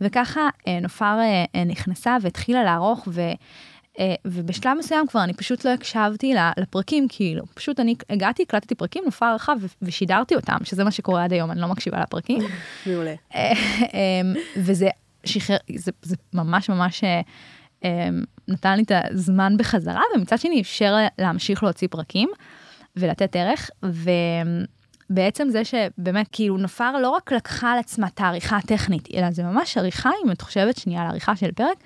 [0.00, 0.48] וככה
[0.82, 1.18] נופר
[1.66, 3.20] נכנסה והתחילה לערוך, ו...
[4.00, 9.02] אה, ובשלב מסוים כבר אני פשוט לא הקשבתי לפרקים, כאילו, פשוט אני הגעתי, הקלטתי פרקים,
[9.04, 12.42] נופר רחב ושידרתי אותם, שזה מה שקורה עד היום, אני לא מקשיבה לפרקים.
[12.86, 13.14] מעולה.
[13.34, 13.52] אה,
[13.94, 14.88] אמ, וזה
[15.24, 17.04] שחרר, זה, זה ממש ממש
[18.48, 22.28] נתן לי את הזמן בחזרה, ומצד שני אפשר להמשיך להוציא פרקים
[22.96, 23.70] ולתת ערך,
[25.10, 29.42] ובעצם זה שבאמת כאילו נופר לא רק לקחה על עצמה את העריכה הטכנית, אלא זה
[29.42, 31.76] ממש עריכה, אם את חושבת שנייה על עריכה של פרק,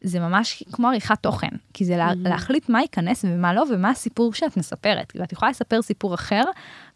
[0.00, 4.32] זה ממש כמו עריכת תוכן, כי זה לה, להחליט מה ייכנס ומה לא, ומה הסיפור
[4.32, 5.12] שאת מספרת.
[5.16, 6.42] ואת יכולה לספר סיפור אחר,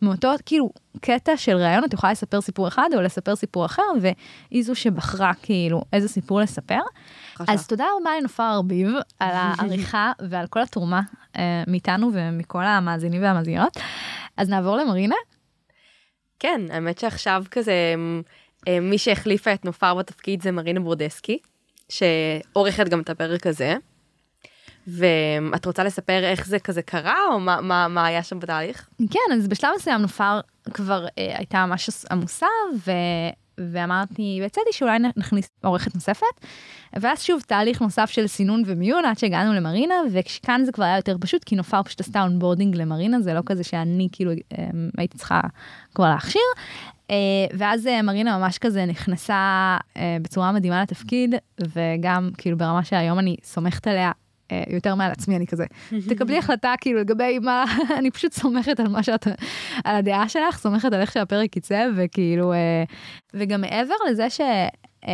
[0.02, 4.64] מאותו כאילו קטע של ראיון, את יכולה לספר סיפור אחד או לספר סיפור אחר, והיא
[4.64, 6.80] זו שבחרה כאילו איזה סיפור לספר.
[7.34, 7.52] חשב.
[7.52, 8.88] אז תודה רבה לנופר ארביב
[9.20, 11.00] על העריכה ועל כל התרומה
[11.36, 13.76] אה, מאיתנו ומכל המאזינים והמאזינות.
[14.36, 15.16] אז נעבור למרינה.
[16.38, 17.94] כן, האמת שעכשיו כזה,
[18.68, 21.38] אה, מי שהחליפה את נופר בתפקיד זה מרינה בורדסקי.
[21.88, 23.76] שעורכת גם את הפרק הזה.
[24.86, 28.88] ואת רוצה לספר איך זה כזה קרה, או מה, מה, מה היה שם בתהליך?
[28.98, 30.40] כן, אז בשלב מסוים נופר
[30.74, 32.46] כבר אה, הייתה ממש עמוסה,
[32.86, 32.90] ו...
[33.58, 36.46] ואמרתי, והצעתי שאולי נכניס עורכת נוספת,
[36.92, 41.16] ואז שוב תהליך נוסף של סינון ומיון עד שהגענו למרינה, וכאן זה כבר היה יותר
[41.20, 44.68] פשוט, כי נופר פשוט עשתה onboarding למרינה, זה לא כזה שאני כאילו אה,
[44.98, 45.40] הייתי צריכה
[45.94, 46.42] כבר להכשיר,
[47.02, 53.18] אה, ואז אה, מרינה ממש כזה נכנסה אה, בצורה מדהימה לתפקיד, וגם כאילו ברמה שהיום
[53.18, 54.12] אני סומכת עליה
[54.68, 55.64] יותר מעל עצמי, אני כזה,
[56.08, 57.64] תקבלי החלטה כאילו לגבי מה,
[57.98, 59.26] אני פשוט סומכת על מה שאת,
[59.84, 62.56] על הדעה שלך, סומכת על איך שהפרק יצא, וכאילו, uh,
[63.34, 64.40] וגם מעבר לזה ש...
[64.40, 65.04] Uh,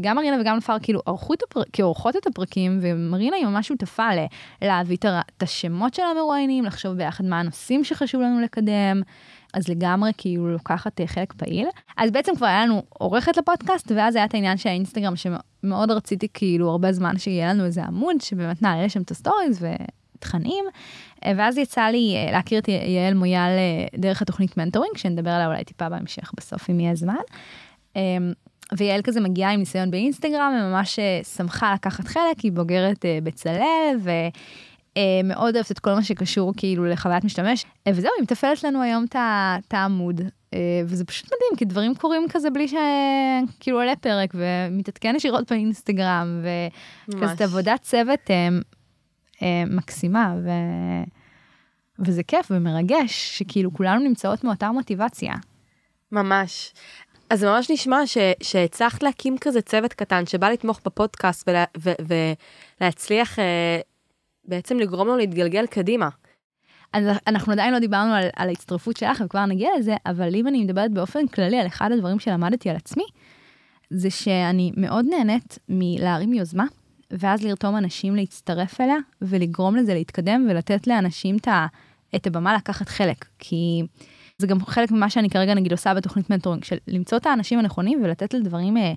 [0.00, 4.08] גם מרינה וגם נפאר כאילו ערכו את הפרק, עורכות את הפרקים, ומרינה היא ממש שותפה
[4.62, 4.96] להביא
[5.36, 9.02] את השמות של המרואיינים, לחשוב ביחד מה הנושאים שחשוב לנו לקדם.
[9.56, 11.66] אז לגמרי כאילו לוקחת אה, חלק פעיל.
[11.96, 16.28] אז בעצם כבר היה לנו עורכת לפודקאסט, ואז היה את העניין של האינסטגרם שמאוד רציתי
[16.34, 19.64] כאילו הרבה זמן שיהיה לנו איזה עמוד שבאמת נעלה לשם את ה stories
[20.14, 20.64] ותכנים.
[21.24, 23.52] אה, ואז יצא לי אה, להכיר את יעל מויאל
[23.98, 27.14] דרך התוכנית מנטורינג, שנדבר עליה אולי טיפה בהמשך בסוף אם יהיה זמן.
[28.78, 30.98] ויעל כזה מגיעה עם ניסיון באינסטגרם, וממש
[31.36, 33.96] שמחה לקחת חלק, היא בוגרת בצלאל,
[35.24, 39.04] מאוד אוהבת את כל מה שקשור כאילו לחוויית משתמש, אה, וזהו, היא מתפעלת לנו היום
[39.10, 40.20] את העמוד,
[40.54, 46.44] אה, וזה פשוט מדהים, כי דברים קורים כזה בלי שכאילו עולה פרק, ומתעדכן ישירות באינסטגרם,
[47.08, 48.30] וכזה עבודת צוות
[49.66, 50.50] מקסימה, ו...
[51.98, 55.34] וזה כיף ומרגש, שככאילו כולנו נמצאות מאותה מוטיבציה.
[56.12, 56.72] ממש.
[57.30, 61.90] אז זה ממש נשמע ש, שהצלחת להקים כזה צוות קטן שבא לתמוך בפודקאסט ולה, ו,
[62.80, 63.38] ולהצליח
[64.48, 66.08] בעצם לגרום לו להתגלגל קדימה.
[66.92, 70.64] אז אנחנו עדיין לא דיברנו על, על ההצטרפות שלך וכבר נגיע לזה, אבל אם אני
[70.64, 73.04] מדברת באופן כללי על אחד הדברים שלמדתי על עצמי,
[73.90, 76.64] זה שאני מאוד נהנית מלהרים יוזמה,
[77.10, 81.36] ואז לרתום אנשים להצטרף אליה, ולגרום לזה להתקדם, ולתת לאנשים
[82.14, 83.24] את, הבמה לקחת חלק.
[83.38, 83.82] כי
[84.38, 88.04] זה גם חלק ממה שאני כרגע נגיד עושה בתוכנית מנטורינג, של למצוא את האנשים הנכונים
[88.04, 88.92] ולתת לדברים אה,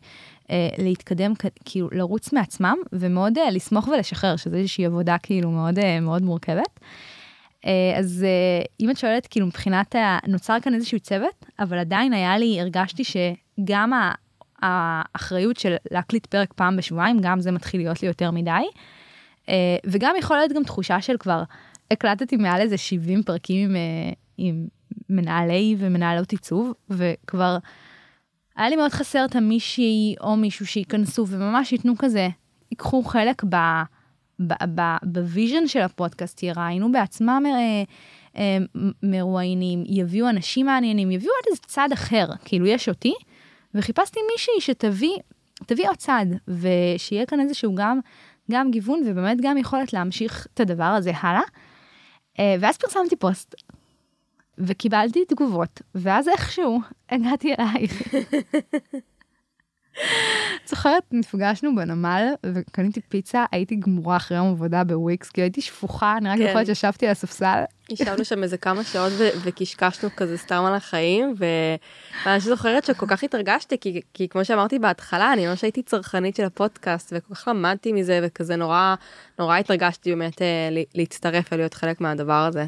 [0.51, 1.33] אה, להתקדם,
[1.65, 6.79] כאילו לרוץ מעצמם, ומאוד אה, לסמוך ולשחרר, שזה איזושהי עבודה כאילו מאוד אה, מאוד מורכבת.
[7.65, 10.17] אה, אז אה, אם את שואלת, כאילו מבחינת, ה...
[10.27, 14.11] נוצר כאן איזשהו צוות, אבל עדיין היה לי, הרגשתי שגם ה...
[14.61, 18.51] האחריות של להקליט פרק פעם בשבועיים, גם זה מתחיל להיות לי יותר מדי.
[19.49, 21.43] אה, וגם יכול להיות גם תחושה של כבר
[21.91, 24.67] הקלטתי מעל איזה 70 פרקים עם, אה, עם
[25.09, 27.57] מנהלי ומנהלות עיצוב, וכבר
[28.55, 32.27] היה לי מאוד חסר את המישהי או מישהו שייכנסו וממש ייתנו כזה,
[32.71, 33.43] ייקחו חלק.
[35.03, 37.83] ב vision של הפודקאסט, יראיינו בעצמם אה,
[38.37, 38.57] אה,
[39.03, 43.13] מרואיינים, יביאו אנשים מעניינים, יביאו עוד איזה צד אחר, כאילו יש אותי,
[43.73, 45.17] וחיפשתי מישהי שתביא,
[45.65, 47.99] תביא עוד צד, ושיהיה כאן איזשהו גם,
[48.51, 51.41] גם גיוון ובאמת גם יכולת להמשיך את הדבר הזה הלאה.
[52.39, 53.55] אה, ואז פרסמתי פוסט
[54.59, 58.03] וקיבלתי תגובות, ואז איכשהו הגעתי אלייך.
[60.69, 66.29] זוכרת, נפגשנו בנמל וקניתי פיצה, הייתי גמורה אחרי יום עבודה בוויקס, כי הייתי שפוכה, אני
[66.29, 66.47] רק כן.
[66.47, 67.63] זוכרת שישבתי על הספסל.
[67.89, 71.33] ישבנו שם איזה כמה שעות וקשקשנו כזה סתם על החיים,
[72.25, 76.43] ואני זוכרת שכל כך התרגשתי, כי, כי כמו שאמרתי בהתחלה, אני ממש הייתי צרכנית של
[76.43, 78.95] הפודקאסט, וכל כך למדתי מזה, וכזה נורא,
[79.39, 82.65] נורא התרגשתי באמת אה, להצטרף ולהיות חלק מהדבר הזה.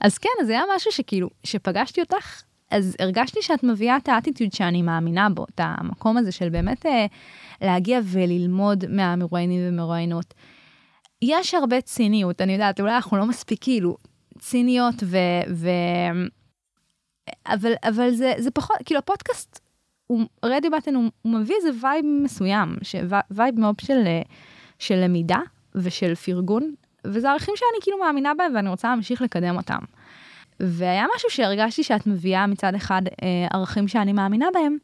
[0.00, 4.82] אז כן, זה היה משהו שכאילו, שפגשתי אותך, אז הרגשתי שאת מביאה את האטיטיוד שאני
[4.82, 7.06] מאמינה בו, את המקום הזה של באמת אה,
[7.60, 10.34] להגיע וללמוד מהמרואיינים ומרואיינות.
[11.22, 13.96] יש הרבה ציניות, אני יודעת, אולי אנחנו לא מספיק כאילו
[14.38, 15.16] ציניות ו...
[15.54, 15.68] ו...
[17.46, 19.60] אבל, אבל זה, זה פחות, כאילו הפודקאסט,
[20.44, 22.96] Radio Button, הוא, הוא מביא איזה vibe מסוים, ש,
[23.30, 24.04] vibe מאוד של,
[24.78, 25.38] של למידה
[25.74, 29.78] ושל פרגון, וזה ערכים שאני כאילו מאמינה בהם ואני רוצה להמשיך לקדם אותם.
[30.60, 34.76] והיה משהו שהרגשתי שאת מביאה מצד אחד אה, ערכים שאני מאמינה בהם,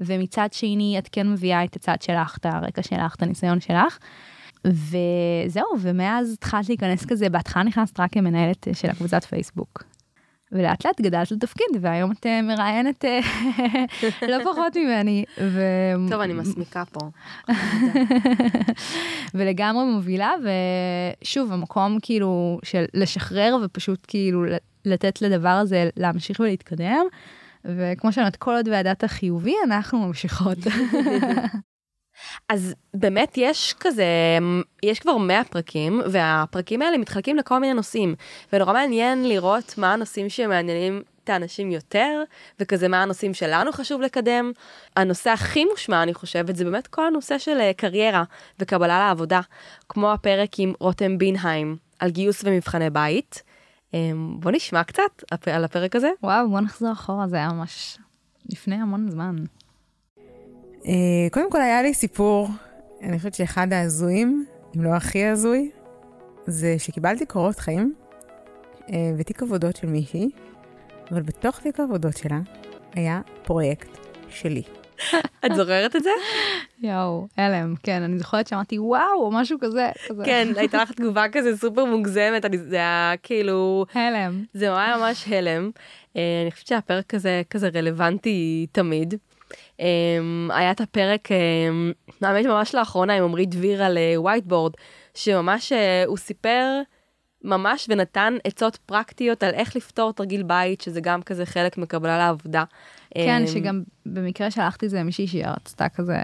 [0.00, 3.98] ומצד שני את כן מביאה את הצד שלך, את הרקע שלך, את הניסיון שלך.
[4.64, 9.84] וזהו, ומאז התחלת להיכנס כזה, בהתחלה נכנסת רק כמנהלת של הקבוצת פייסבוק.
[10.52, 13.20] ולאט לאט גדלת לתפקיד, והיום את אה, מראיינת אה,
[14.30, 15.24] לא פחות ממני.
[15.40, 15.62] ו...
[16.10, 17.00] טוב, אני מסמיקה פה.
[19.34, 20.32] ולגמרי מובילה,
[21.22, 24.44] ושוב, המקום כאילו של לשחרר ופשוט כאילו
[24.84, 27.06] לתת לדבר הזה להמשיך ולהתקדם.
[27.64, 30.58] וכמו שאני אומרת, כל עוד ועדת החיובי, אנחנו ממשיכות.
[32.48, 34.04] אז באמת יש כזה,
[34.82, 38.14] יש כבר 100 פרקים, והפרקים האלה מתחלקים לכל מיני נושאים,
[38.52, 42.22] ונורא מעניין לראות מה הנושאים שמעניינים את האנשים יותר,
[42.60, 44.52] וכזה מה הנושאים שלנו חשוב לקדם.
[44.96, 48.24] הנושא הכי מושמע, אני חושבת, זה באמת כל הנושא של אה, קריירה
[48.58, 49.40] וקבלה לעבודה,
[49.88, 53.42] כמו הפרק עם רותם בינהיים על גיוס ומבחני בית.
[53.94, 56.10] אמ, בוא נשמע קצת על הפרק הזה.
[56.22, 57.98] וואו, בוא נחזור אחורה, זה היה ממש
[58.50, 59.36] לפני המון זמן.
[60.86, 60.92] אה,
[61.30, 62.48] קודם כל היה לי סיפור,
[63.02, 64.46] אני חושבת שאחד ההזויים,
[64.76, 65.70] אם לא הכי הזוי,
[66.46, 67.94] זה שקיבלתי קורות חיים
[68.92, 70.28] אה, ותיק עבודות של מישהי,
[71.10, 72.38] אבל בתוך תיק העבודות שלה
[72.94, 74.62] היה פרויקט שלי.
[75.46, 76.10] את זוכרת את זה?
[76.82, 79.90] יואו, הלם, כן, אני זוכרת שאמרתי וואו, או משהו כזה.
[80.24, 83.86] כן, הייתה לך תגובה כזה סופר מוגזמת, זה היה כאילו...
[83.94, 84.44] הלם.
[84.54, 85.70] זה היה ממש הלם.
[86.16, 89.14] אה, אני חושבת שהפרק הזה כזה רלוונטי תמיד.
[89.76, 94.78] Um, היה את הפרק, um, האמת ממש לאחרונה עם עמרי דביר על whiteboard, uh,
[95.14, 96.80] שממש uh, הוא סיפר
[97.44, 102.64] ממש ונתן עצות פרקטיות על איך לפתור תרגיל בית, שזה גם כזה חלק מקבלה לעבודה.
[103.14, 106.18] כן, um, שגם במקרה שלחתי את זה למישהי שהיא רצתה כזה,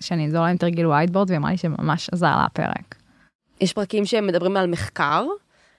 [0.00, 2.94] שאני אעזור לה עם תרגיל whiteboard, והיא אמרה לי שממש עזר לה הפרק.
[3.60, 5.24] יש פרקים שמדברים על מחקר,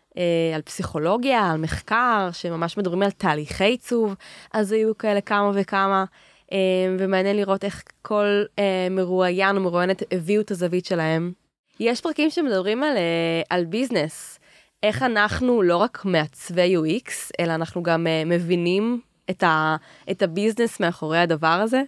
[0.09, 0.15] uh,
[0.55, 4.15] על פסיכולוגיה, על מחקר, שממש מדברים על תהליכי עיצוב,
[4.53, 6.05] אז היו כאלה כמה וכמה.
[6.51, 6.57] אה,
[6.99, 11.31] ומעניין לראות איך כל אה, מרואיין או מרואיינת הביאו את הזווית שלהם.
[11.79, 14.39] יש פרקים שמדברים על, אה, על business,
[14.83, 19.75] איך אנחנו לא רק מעצבי UX, אלא אנחנו גם מבינים את, ה,
[20.11, 21.81] את ה business מאחורי הדבר הזה.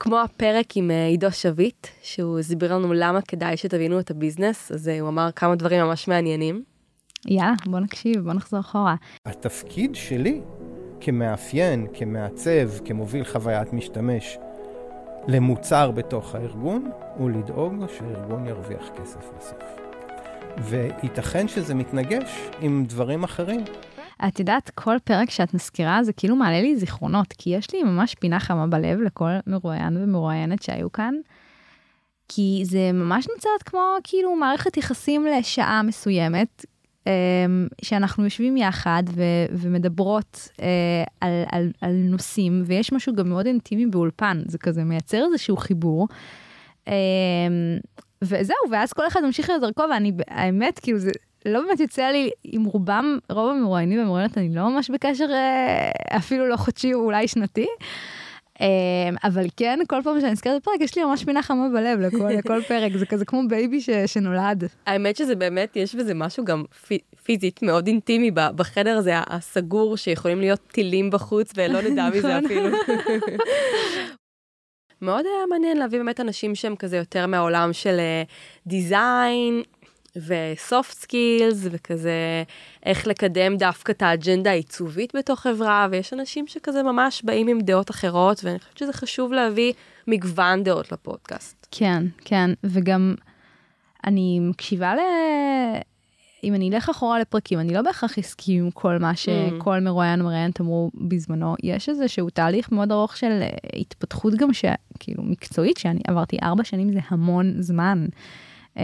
[0.00, 4.88] כמו הפרק עם עידו שביט, שהוא הסביר לנו למה כדאי שתבינו את ה business, אז
[4.88, 6.62] הוא אמר כמה דברים ממש מעניינים.
[7.26, 8.94] יאללה, בוא נקשיב, בוא נחזור אחורה.
[9.26, 10.40] התפקיד שלי
[11.00, 14.38] כמאפיין, כמעצב, כמוביל חוויית משתמש
[15.28, 19.62] למוצר בתוך הארגון, הוא לדאוג שהארגון ירוויח כסף בסוף.
[20.58, 23.60] וייתכן שזה מתנגש עם דברים אחרים.
[24.28, 28.14] את יודעת, כל פרק שאת מזכירה זה כאילו מעלה לי זיכרונות, כי יש לי ממש
[28.14, 31.14] פינה חמה בלב לכל מרואיין ומרואיינת שהיו כאן.
[32.28, 36.64] כי זה ממש נוצרת כמו כאילו מערכת יחסים לשעה מסוימת,
[37.82, 40.60] שאנחנו יושבים יחד ו- ומדברות uh,
[41.20, 46.08] על, על, על נושאים, ויש משהו גם מאוד אינטימי באולפן, זה כזה מייצר איזשהו חיבור.
[46.86, 46.90] Um,
[48.22, 51.10] וזהו, ואז כל אחד ממשיך לדרכו, ואני, האמת, כאילו, זה
[51.46, 56.48] לא באמת יוצא לי עם רובם, רוב המרואיינים ומרואיינות, אני לא ממש בקשר uh, אפילו
[56.48, 57.66] לא חודשי או אולי שנתי.
[58.60, 58.66] אמ,
[59.24, 62.62] אבל כן, כל פעם שאני נזכרת בפרק, יש לי ממש פינה חמה בלב לכל, לכל
[62.62, 64.64] פרק, זה כזה כמו baby ש, שנולד.
[64.86, 66.64] האמת שזה באמת, יש בזה משהו גם
[67.22, 72.44] פיזית מאוד אינטימי בחדר הזה הסגור, שיכולים להיות טילים בחוץ ולא נדע מזה נכון.
[72.44, 72.68] אפילו.
[75.02, 78.00] מאוד היה מעניין להביא באמת אנשים שהם כזה יותר מהעולם של
[78.66, 79.77] design, uh,
[80.16, 82.42] ו soft skills, וכזה
[82.86, 87.90] איך לקדם דווקא את האג'נדה העיצובית בתוך חברה, ויש אנשים שכזה ממש באים עם דעות
[87.90, 89.72] אחרות, ואני חושבת שזה חשוב להביא
[90.06, 91.66] מגוון דעות לפודקאסט.
[91.70, 93.14] כן, כן, וגם
[94.06, 94.98] אני מקשיבה ל...
[96.44, 99.80] אם אני אלך אחורה לפרקים, אני לא בהכרח אסכים עם כל מה שכל mm.
[99.80, 101.54] מרואיין מראיינת אמרו בזמנו.
[101.62, 103.42] יש איזשהו תהליך מאוד ארוך של
[103.76, 108.06] התפתחות גם, שכאילו מקצועית, שאני עברתי ארבע שנים זה המון זמן.
[108.76, 108.82] אה,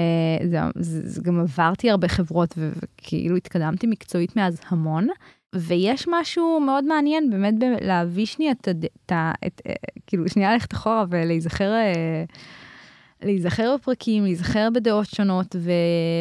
[0.51, 5.09] זה, זה, זה גם עברתי הרבה חברות וכאילו התקדמתי מקצועית מאז המון.
[5.55, 9.13] ויש משהו מאוד מעניין באמת להביא שנייה את, את,
[9.47, 9.73] את, אה,
[10.07, 11.73] כאילו שנייה ללכת אחורה ולהיזכר.
[11.73, 12.25] אה,
[13.23, 15.71] להיזכר בפרקים, להיזכר בדעות שונות, ו...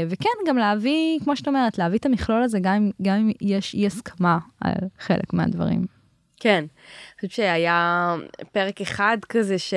[0.10, 3.86] וכן, גם להביא, כמו שאת אומרת, להביא את המכלול הזה, גם, גם אם יש אי
[3.86, 5.86] הסכמה על חלק מהדברים.
[6.40, 8.16] כן, אני חושבת שהיה
[8.52, 9.74] פרק אחד כזה ש...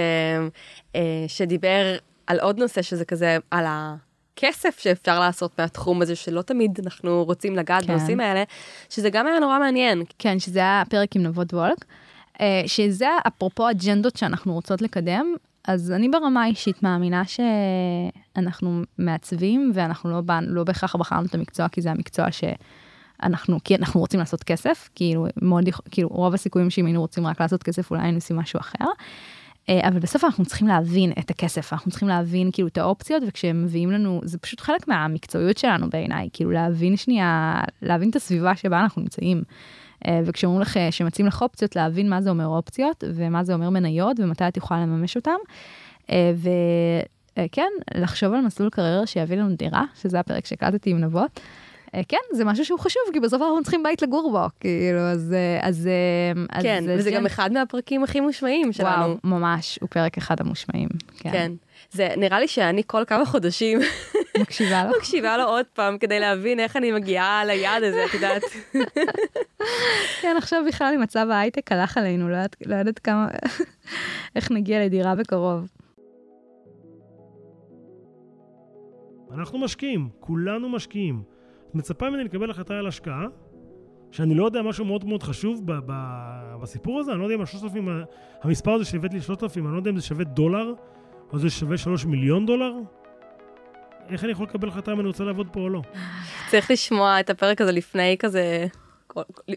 [1.26, 7.24] שדיבר על עוד נושא שזה כזה, על הכסף שאפשר לעשות מהתחום הזה, שלא תמיד אנחנו
[7.24, 7.88] רוצים לגעת כן.
[7.88, 8.42] בנושאים האלה,
[8.90, 10.02] שזה גם היה נורא מעניין.
[10.18, 11.84] כן, שזה היה פרק עם נבות וולק,
[12.40, 15.26] אה, שזה אפרופו אג'נדות שאנחנו רוצות לקדם,
[15.68, 21.80] אז אני ברמה האישית מאמינה שאנחנו מעצבים, ואנחנו לא, לא בהכרח בחרנו את המקצוע, כי
[21.80, 22.44] זה המקצוע ש...
[23.22, 27.40] אנחנו, כי אנחנו רוצים לעשות כסף, כאילו, מאוד, כאילו, רוב הסיכויים שאם היינו רוצים רק
[27.40, 28.84] לעשות כסף, אולי היינו עושים משהו אחר.
[29.68, 33.64] אה, אבל בסוף אנחנו צריכים להבין את הכסף, אנחנו צריכים להבין כאילו את האופציות, וכשהם
[33.64, 38.80] מביאים לנו, זה פשוט חלק מהמקצועיות שלנו בעיניי, כאילו להבין שנייה, להבין את הסביבה שבה
[38.80, 39.42] אנחנו נמצאים.
[40.06, 44.20] אה, וכשאומרים לך, שמציעים לך אופציות, להבין מה זה אומר אופציות, ומה זה אומר מניות,
[44.20, 45.36] ומתי את יכולה לממש אותם.
[46.10, 46.32] אה,
[47.36, 51.40] וכן, לחשוב על מסלול קריירה שיביא לנו דירה, שזה הפרק שהקלטתי עם נבות.
[51.96, 55.34] אה, כן, זה משהו שהוא חשוב, כי בסוף אנחנו צריכים בית לגור בו, כאילו, אז...
[55.60, 55.88] אז
[56.62, 59.02] כן, אז וזה גם אחד מהפרקים הכי מושמעים שלנו.
[59.02, 60.88] וואו, ממש, הוא פרק אחד המושמעים.
[61.18, 61.30] כן.
[61.32, 61.52] כן.
[61.90, 63.78] זה נראה לי שאני כל כמה חודשים
[64.40, 64.90] מקשיבה לו.
[64.98, 68.42] מקשיבה לו עוד פעם כדי להבין איך אני מגיעה ליעד הזה, את יודעת.
[70.22, 73.28] כן, עכשיו בכלל עם מצב ההייטק הלך עלינו, לא, לא יודעת כמה,
[74.36, 75.68] איך נגיע לדירה בקרוב.
[79.34, 81.35] אנחנו משקיעים, כולנו משקיעים.
[81.76, 83.24] מצפה ממני לקבל החלטה על השקעה,
[84.12, 87.40] שאני לא יודע משהו מאוד מאוד חשוב ב- ב- בסיפור הזה, אני לא יודע אם
[87.40, 88.06] ה-3,000,
[88.42, 90.72] המספר הזה שהבאת לי 3,000, אני לא יודע אם זה שווה דולר,
[91.32, 92.72] או זה שווה 3 מיליון דולר.
[94.08, 95.82] איך אני יכול לקבל החלטה אם אני רוצה לעבוד פה או לא?
[96.50, 98.66] צריך לשמוע את הפרק הזה לפני כזה,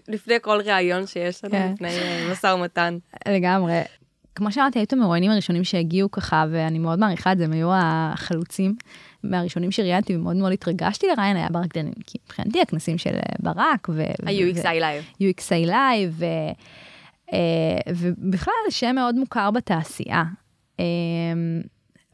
[0.08, 1.71] לפני כל ראיון שיש לנו, כן.
[1.73, 2.97] לפני אה, משא ומתן.
[3.27, 3.82] לגמרי.
[4.36, 7.69] כמו שאמרתי, היו את המרואיינים הראשונים שהגיעו ככה, ואני מאוד מעריכה את זה, הם היו
[7.73, 8.75] החלוצים
[9.23, 13.89] מהראשונים שראיינתי, ומאוד מאוד התרגשתי לראיין, היה ברק דנין, כי מבחינתי הכנסים של אה, ברק,
[13.89, 14.01] ו...
[14.01, 15.21] ה-UXI Live.
[15.21, 16.23] UXI Live,
[17.34, 20.23] אה, ובכלל שם מאוד מוכר בתעשייה.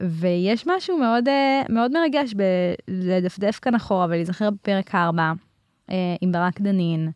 [0.00, 1.24] ויש משהו מאוד,
[1.68, 5.32] מאוד מרגש בלדפדף כאן אחורה ולהיזכר בפרק 4
[6.20, 7.10] עם ברק דנין.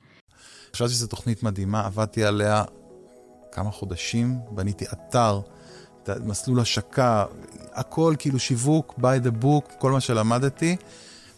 [0.74, 2.64] חשבתי שזו תוכנית מדהימה, עבדתי עליה
[3.52, 5.40] כמה חודשים, בניתי אתר,
[6.24, 7.24] מסלול השקה,
[7.74, 10.76] הכל כאילו שיווק, by the book, כל מה שלמדתי.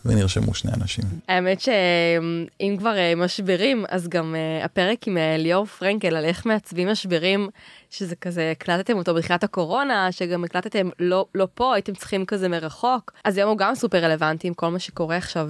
[0.04, 1.04] ונרשמו שני אנשים.
[1.28, 6.46] האמת שאם כבר אה, משברים, אז גם אה, הפרק עם אה, ליאור פרנקל על איך
[6.46, 7.48] מעצבים משברים,
[7.90, 13.12] שזה כזה, הקלטתם אותו בתחילת הקורונה, שגם הקלטתם לא, לא פה, הייתם צריכים כזה מרחוק.
[13.24, 15.48] אז היום הוא גם סופר רלוונטי עם כל מה שקורה עכשיו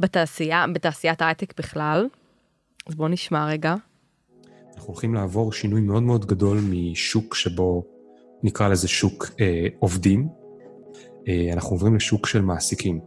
[0.00, 2.06] בתעשייה, בתעשיית ההייטק בכלל.
[2.86, 3.74] אז בואו נשמע רגע.
[4.74, 7.84] אנחנו הולכים לעבור שינוי מאוד מאוד גדול משוק שבו
[8.42, 10.28] נקרא לזה שוק אה, עובדים,
[11.28, 13.00] אה, אנחנו עוברים לשוק של מעסיקים,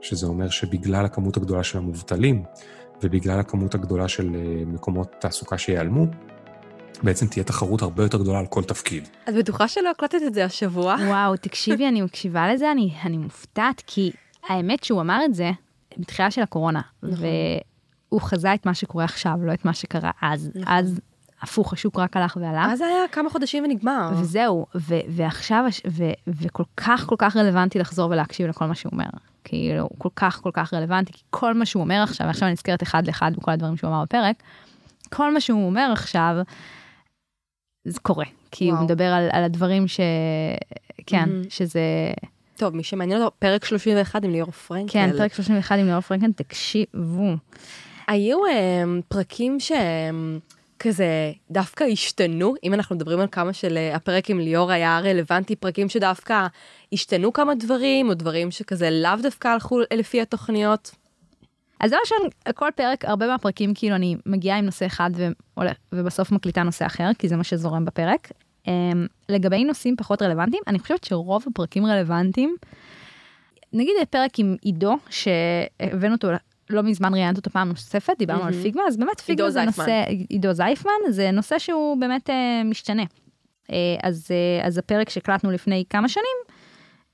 [0.00, 2.42] שזה אומר שבגלל הכמות הגדולה של המובטלים
[3.02, 6.06] ובגלל הכמות הגדולה של אה, מקומות תעסוקה שיעלמו,
[7.02, 9.08] בעצם תהיה תחרות הרבה יותר גדולה על כל תפקיד.
[9.28, 10.96] את בטוחה שלא הקלטת את זה השבוע?
[11.06, 14.10] וואו, תקשיבי, אני מקשיבה לזה, אני, אני מופתעת, כי
[14.48, 15.50] האמת שהוא אמר את זה
[15.98, 17.24] בתחילה של הקורונה, נכון.
[18.10, 20.50] והוא חזה את מה שקורה עכשיו, לא את מה שקרה אז.
[20.54, 20.74] נכון.
[20.74, 21.00] אז
[21.42, 22.72] הפוך, השוק רק הלך ועלה.
[22.72, 24.10] אז זה היה כמה חודשים ונגמר.
[24.20, 29.06] וזהו, ו- ועכשיו, ו- וכל כך כל כך רלוונטי לחזור ולהקשיב לכל מה שהוא אומר.
[29.44, 32.82] כאילו, כל כך כל כך רלוונטי, כי כל מה שהוא אומר עכשיו, ועכשיו אני נזכרת
[32.82, 34.42] אחד לאחד בכל הדברים שהוא אמר בפרק,
[35.10, 36.36] כל מה שהוא אומר עכשיו,
[37.84, 38.24] זה קורה.
[38.50, 38.76] כי וואו.
[38.76, 40.00] הוא מדבר על, על הדברים ש...
[41.06, 41.50] כן, mm-hmm.
[41.50, 41.80] שזה...
[42.56, 44.92] טוב, מי שמעניין אותו, פרק 31 עם ליאור פרנקל.
[44.92, 47.34] כן, פרק 31 עם ליאור פרנקל, תקשיבו.
[48.08, 50.38] היו um, פרקים שהם...
[50.82, 55.56] כזה דווקא השתנו, אם אנחנו מדברים על כמה של אה, הפרק עם ליאור היה רלוונטי,
[55.56, 56.46] פרקים שדווקא
[56.92, 60.90] השתנו כמה דברים, או דברים שכזה לאו דווקא הלכו לפי התוכניות.
[61.80, 62.18] אז דבר ראשון,
[62.54, 67.10] כל פרק, הרבה מהפרקים, כאילו אני מגיעה עם נושא אחד והולך, ובסוף מקליטה נושא אחר,
[67.18, 68.32] כי זה מה שזורם בפרק.
[68.66, 68.68] Um,
[69.28, 72.56] לגבי נושאים פחות רלוונטיים, אני חושבת שרוב הפרקים רלוונטיים.
[73.72, 76.28] נגיד פרק עם עידו, שהבאנו אותו
[76.74, 80.52] לא מזמן ראיינת אותו פעם נוספת, דיברנו על פיגמה, אז באמת פיגמה זה נושא, עידו
[80.52, 83.02] זייפמן, זה נושא שהוא באמת אה, משתנה.
[83.72, 86.51] אה, אז, אה, אז הפרק שהקלטנו לפני כמה שנים,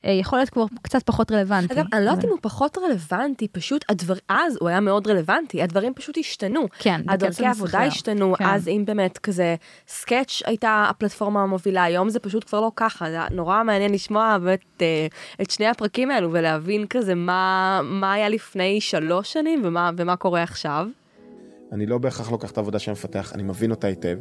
[0.04, 1.74] יכול להיות כבר קצת פחות רלוונטי.
[1.74, 5.62] אגב, אני לא יודעת אם הוא פחות רלוונטי, פשוט הדבר, אז הוא היה מאוד רלוונטי,
[5.62, 6.60] הדברים פשוט השתנו.
[6.78, 8.44] כן, הדרכי העבודה השתנו, כן.
[8.46, 9.56] אז אם באמת כזה,
[9.88, 14.82] סקאץ' הייתה הפלטפורמה המובילה, היום זה פשוט כבר לא ככה, זה נורא מעניין לשמוע באמת
[14.82, 15.06] אה,
[15.42, 20.42] את שני הפרקים האלו ולהבין כזה מה, מה היה לפני שלוש שנים ומה, ומה קורה
[20.42, 20.86] עכשיו.
[21.72, 24.18] אני לא בהכרח לוקח את העבודה של המפתח, אני מבין אותה היטב.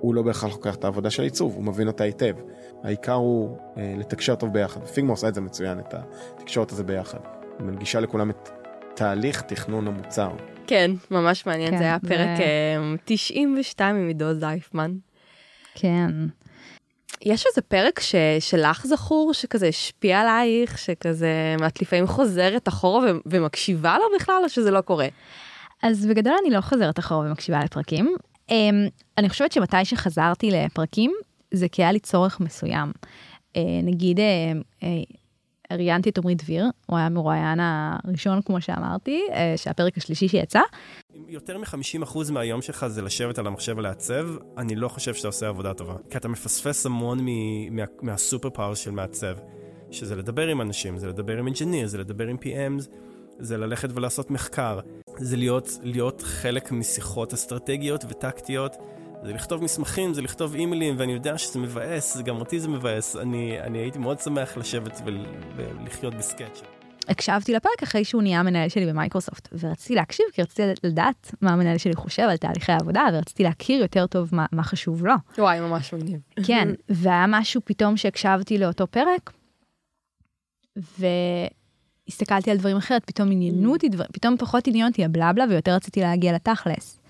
[0.00, 2.34] הוא לא בהכרח לוקח את העבודה של עיצוב, הוא מבין אותה היטב.
[2.84, 4.84] העיקר הוא אה, לתקשר טוב ביחד.
[4.84, 7.18] פיגמה עושה את זה מצוין, את התקשורת הזה ביחד.
[7.58, 8.48] היא מנגישה לכולם את
[8.94, 10.30] תהליך תכנון המוצר.
[10.66, 12.96] כן, ממש מעניין, כן, זה היה פרק ו...
[13.04, 14.92] 92 עם עידו זייפמן.
[15.74, 16.10] כן.
[17.22, 23.18] יש איזה פרק ש, שלך זכור, שכזה השפיע עלייך, שכזה, את לפעמים חוזרת אחורה ו,
[23.26, 25.08] ומקשיבה לו בכלל, או שזה לא קורה?
[25.82, 28.16] אז בגדול אני לא חוזרת אחורה ומקשיבה לפרקים.
[28.48, 31.12] Um, אני חושבת שמתי שחזרתי לפרקים,
[31.54, 32.92] זה כי היה לי צורך מסוים.
[33.54, 34.86] Uh, נגיד, uh, uh,
[35.72, 40.60] ראיינתי את עמרי דביר, הוא היה המרואיין הראשון, כמו שאמרתי, אה, שהפרק השלישי שיצא.
[41.28, 44.28] יותר מ-50% מהיום שלך זה לשבת על המחשב ולעצב,
[44.58, 45.94] אני לא חושב שאתה עושה עבודה טובה.
[46.10, 49.36] כי אתה מפספס המון מ- מה- מה super power של מעצב.
[49.90, 52.84] שזה לדבר עם אנשים, זה לדבר עם engineer, זה לדבר עם PMs,
[53.38, 54.80] זה ללכת ולעשות מחקר.
[55.18, 58.76] זה להיות, להיות חלק משיחות אסטרטגיות וטקטיות.
[59.22, 63.16] זה לכתוב מסמכים, זה לכתוב אימיילים, ואני יודע שזה מבאס, גם אותי זה מבאס.
[63.16, 66.62] אני, אני הייתי מאוד שמח לשבת ול, ולחיות בסקאץ'.
[67.08, 71.78] הקשבתי לפרק אחרי שהוא נהיה המנהל שלי במייקרוסופט, ורציתי להקשיב כי רציתי לדעת מה המנהל
[71.78, 75.14] שלי חושב על תהליכי העבודה, ורציתי להכיר יותר טוב מה, מה חשוב לו.
[75.38, 76.20] וואי, ממש מגניב.
[76.46, 79.32] כן, והיה משהו פתאום שהקשבתי לאותו פרק,
[82.08, 86.00] והסתכלתי על דברים אחרת, פתאום עניינו אותי דברים, פתאום פחות עניין אותי הבלבלה, ויותר רציתי
[86.00, 87.00] להגיע לתכלס.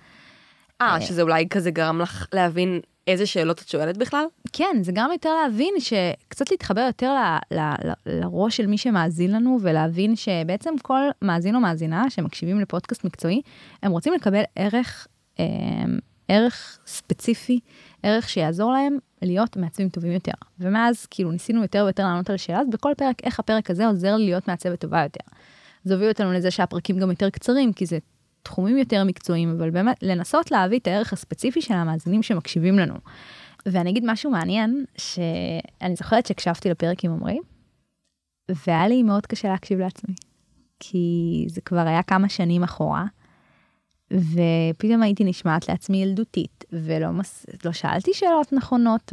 [0.81, 4.25] אה, שזה אולי כזה גרם לך להבין איזה שאלות את שואלת בכלל?
[4.53, 9.33] כן, זה גם יותר להבין שקצת להתחבר יותר ל, ל, ל, לראש של מי שמאזין
[9.33, 13.43] לנו, ולהבין שבעצם כל מאזין או מאזינה שמקשיבים לפודקאסט מקצועי,
[13.83, 15.07] הם רוצים לקבל ערך,
[15.41, 15.45] אה,
[16.29, 17.61] ערך ספציפי,
[18.03, 20.33] ערך שיעזור להם להיות מעצבים טובים יותר.
[20.61, 24.17] ומאז כאילו ניסינו יותר ויותר לענות על השאלה, אז בכל פרק, איך הפרק הזה עוזר
[24.17, 25.25] לי להיות מעצבת טובה יותר.
[25.85, 27.99] זה הוביל אותנו לזה שהפרקים גם יותר קצרים, כי זה
[28.43, 32.95] תחומים יותר מקצועיים, אבל באמת לנסות להביא את הערך הספציפי של המאזינים שמקשיבים לנו.
[33.67, 37.39] ואני אגיד משהו מעניין, שאני זוכרת שהקשבתי לפרק עם עמרי,
[38.49, 40.15] והיה לי מאוד קשה להקשיב לעצמי,
[40.81, 43.05] כי זה כבר היה כמה שנים אחורה,
[44.13, 47.47] ופתאום הייתי נשמעת לעצמי ילדותית, ולא מס...
[47.65, 49.13] לא שאלתי שאלות נכונות,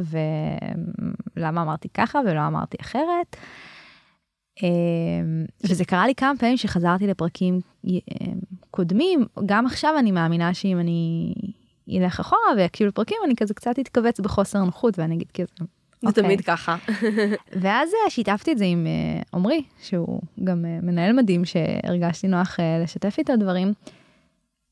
[1.37, 3.35] ולמה אמרתי ככה ולא אמרתי אחרת.
[4.63, 7.99] אמ, וזה קרה לי כמה פעמים שחזרתי לפרקים אמ,
[8.71, 11.33] קודמים, גם עכשיו אני מאמינה שאם אני
[11.89, 15.65] אלך אחורה ואקשיב לפרקים, אני כזה קצת אתכווץ בחוסר נוחות ואני אגיד כזה.
[16.01, 16.23] זה אוקיי.
[16.23, 16.75] תמיד ככה.
[17.61, 22.59] ואז אה, שיתפתי את זה עם אה, עמרי, שהוא גם אה, מנהל מדהים שהרגשתי נוח
[22.59, 23.73] אה, לשתף איתו דברים,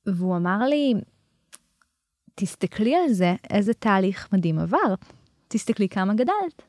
[0.06, 0.94] והוא אמר לי,
[2.36, 5.06] תסתכלי על זה, איזה תהליך מדהים עברת,
[5.48, 6.62] תסתכלי כמה גדלת.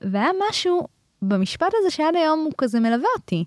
[0.00, 0.88] והיה משהו
[1.22, 3.44] במשפט הזה שעד היום הוא כזה מלווה אותי.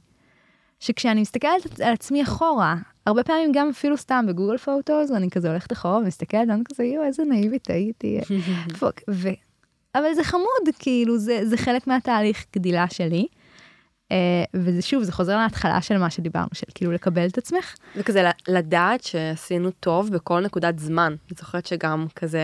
[0.80, 5.72] שכשאני מסתכלת על עצמי אחורה, הרבה פעמים גם אפילו סתם בגוגל פוטוס, אני כזה הולכת
[5.72, 8.20] אחורה ומסתכלת, ואני כזה, יואו, איזה נאיבית הייתי.
[8.80, 8.96] פוק.
[9.10, 9.30] ו...
[9.96, 13.28] אבל זה חמוד, כאילו, זה, זה חלק מהתהליך גדילה שלי.
[14.10, 14.16] Uh,
[14.54, 17.76] וזה שוב, זה חוזר להתחלה של מה שדיברנו, של כאילו לקבל את עצמך.
[17.96, 21.16] וכזה לדעת שעשינו טוב בכל נקודת זמן.
[21.28, 22.42] אני זוכרת שגם כזה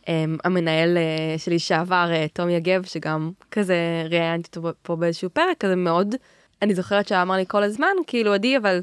[0.00, 0.06] um,
[0.44, 3.76] המנהל uh, שלי שעבר, uh, תום יגב, שגם כזה
[4.10, 6.14] ראיינתי אותו פה באיזשהו פרק, כזה מאוד,
[6.62, 8.80] אני זוכרת שאמר לי כל הזמן, כאילו, עדי, אבל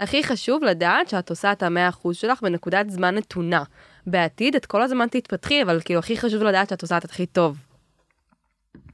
[0.00, 3.62] הכי חשוב לדעת שאת עושה את המאה אחוז שלך בנקודת זמן נתונה.
[4.06, 7.58] בעתיד את כל הזמן תתפתחי, אבל כאילו הכי חשוב לדעת שאת עושה את הכי טוב.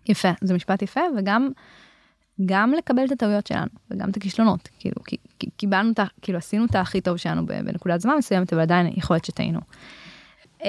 [0.08, 1.48] יפה, זה משפט יפה, וגם
[2.46, 4.68] גם לקבל את הטעויות שלנו, וגם את הכישלונות.
[4.78, 4.96] כאילו,
[5.56, 6.04] קיבלנו את ה...
[6.22, 9.60] כאילו, עשינו את הכי טוב שלנו בנקודת זמן מסוימת, אבל עדיין יכול להיות שטעינו.
[10.60, 10.64] Um,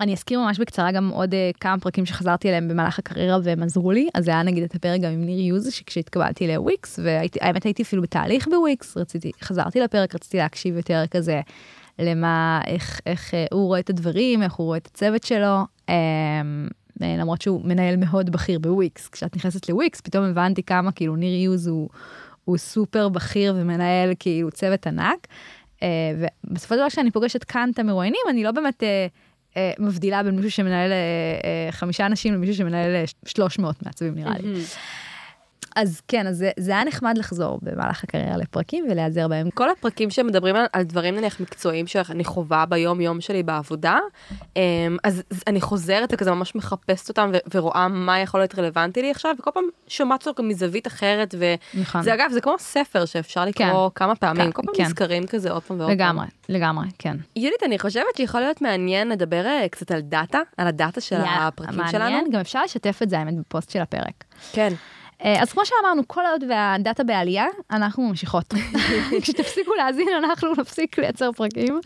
[0.00, 3.92] אני אזכיר ממש בקצרה גם עוד uh, כמה פרקים שחזרתי אליהם במהלך הקריירה והם עזרו
[3.92, 7.82] לי, אז זה היה נגיד את הפרק גם עם ניר יוז, שכשהתקבלתי לוויקס, והאמת הייתי
[7.82, 11.40] אפילו בתהליך בוויקס, רציתי, חזרתי לפרק, רציתי להקשיב יותר כזה
[11.98, 15.56] למה, איך, איך uh, הוא רואה את הדברים, איך הוא רואה את הצוות שלו.
[17.00, 19.08] Um, למרות שהוא מנהל מאוד בכיר בוויקס.
[19.08, 21.88] כשאת נכנסת לוויקס, פתאום הבנתי כמה כאילו ניר יוז הוא,
[22.44, 25.26] הוא סופר בכיר ומנהל כאילו צוות ענק.
[25.76, 25.82] Uh,
[26.44, 30.36] ובסופו של דבר כשאני פוגשת כאן את המרואיינים, אני לא באמת uh, uh, מבדילה בין
[30.36, 34.60] מישהו שמנהל uh, uh, חמישה אנשים למישהו שמנהל uh, 300 מעצבים נראה לי.
[35.76, 39.50] אז כן, אז זה, זה היה נחמד לחזור במהלך הקריירה לפרקים ולהיעזר בהם.
[39.50, 43.98] כל הפרקים שמדברים על, על דברים נניח מקצועיים שאני חווה ביום יום שלי בעבודה,
[44.56, 49.02] אמ, אז אז אני חוזרת וכזה ממש מחפשת אותם ו- ורואה מה יכול להיות רלוונטי
[49.02, 51.34] לי עכשיו, וכל פעם שומעת אותו מזווית אחרת,
[51.74, 52.00] נכון.
[52.00, 53.94] וזה אגב, זה כמו ספר שאפשר לקרוא כן.
[53.94, 54.82] כמה פעמים, כן, כל פעם כן.
[54.82, 55.98] נזכרים כזה עוד פעם ועוד פעם.
[55.98, 57.16] לגמרי, לגמרי, כן.
[57.36, 61.16] יהודית, אני חושבת שיכול להיות מעניין לדבר אה, קצת על data, על ה data של
[61.16, 62.30] יאללה, הפרקים מעניין, שלנו.
[62.30, 64.24] גם אפשר לשתף את זה האמת בפוסט של הפרק.
[64.52, 64.72] כן.
[65.24, 68.54] אה, אז כמו שאמרנו, כל עוד וה data בעלייה, אנחנו ממשיכות.
[69.22, 71.80] כשתפסיקו להאזין, אנחנו נפסיק לייצר פרקים.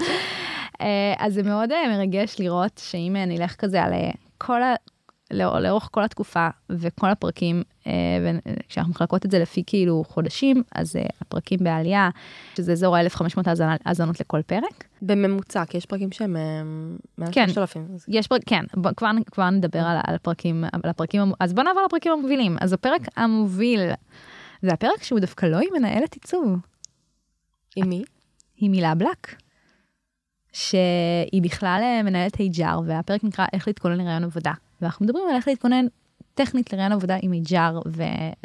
[0.81, 3.93] אה, אז זה מאוד אה, מרגש לראות שאם נלך כזה על
[4.39, 4.75] כל ה...
[5.31, 7.93] לאור- לאורך כל התקופה וכל הפרקים, אה,
[8.67, 12.11] וכשאנחנו מחלקות את זה לפי כאילו חודשים, אז אה, הפרקים בעלייה,
[12.57, 13.41] שזה אזור ה-1500
[13.85, 14.85] האזנות לכל פרק.
[15.03, 16.43] בממוצע, כי יש פרקים שהם אה,
[17.19, 17.49] מעל כן.
[17.49, 17.87] 3,000.
[17.95, 21.63] אז- יש פרק, כן, בוא, כבר, כבר נדבר על, על הפרקים, על הפרקים, אז בוא
[21.63, 22.57] נעבור לפרקים המובילים.
[22.61, 23.81] אז הפרק המוביל,
[24.63, 26.57] זה הפרק שהוא דווקא לא עם מנהלת עיצוב,
[27.77, 28.03] עם מי?
[28.57, 29.35] היא מילה בלק,
[30.53, 34.53] שהיא בכלל אה, מנהלת HR, והפרק נקרא איך להתכונן לרעיון עבודה.
[34.83, 35.87] ואנחנו מדברים על איך להתכונן
[36.35, 38.03] טכנית לראיון עבודה עם HR ו-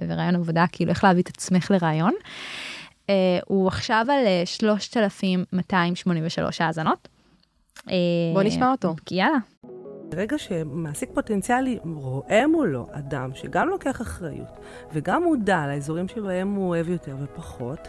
[0.08, 2.14] וראיון עבודה, כאילו איך להביא את עצמך לראיון.
[3.10, 7.08] אה, הוא עכשיו על אה, 3,283 האזנות.
[7.90, 7.96] אה,
[8.34, 8.96] בוא נשמע אותו.
[9.12, 9.38] יאללה.
[10.10, 14.60] ברגע שמעסיק פוטנציאלי רואה מולו אדם שגם לוקח אחריות
[14.94, 17.88] וגם מודע לאזורים שבהם הוא אוהב יותר ופחות,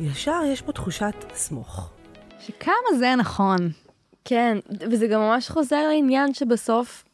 [0.00, 1.90] ישר יש פה תחושת סמוך.
[2.40, 3.58] שכמה זה נכון.
[4.24, 4.58] כן,
[4.90, 7.04] וזה גם ממש חוזר לעניין שבסוף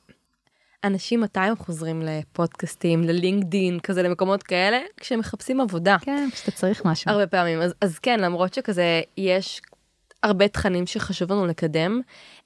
[0.85, 5.97] אנשים מתי הם חוזרים לפודקאסטים, ללינקדין, כזה למקומות כאלה, כשהם מחפשים עבודה.
[6.01, 7.11] כן, כשאתה צריך משהו.
[7.11, 7.61] הרבה פעמים.
[7.61, 9.61] אז, אז כן, למרות שכזה יש
[10.22, 12.01] הרבה תכנים שחשוב לנו לקדם,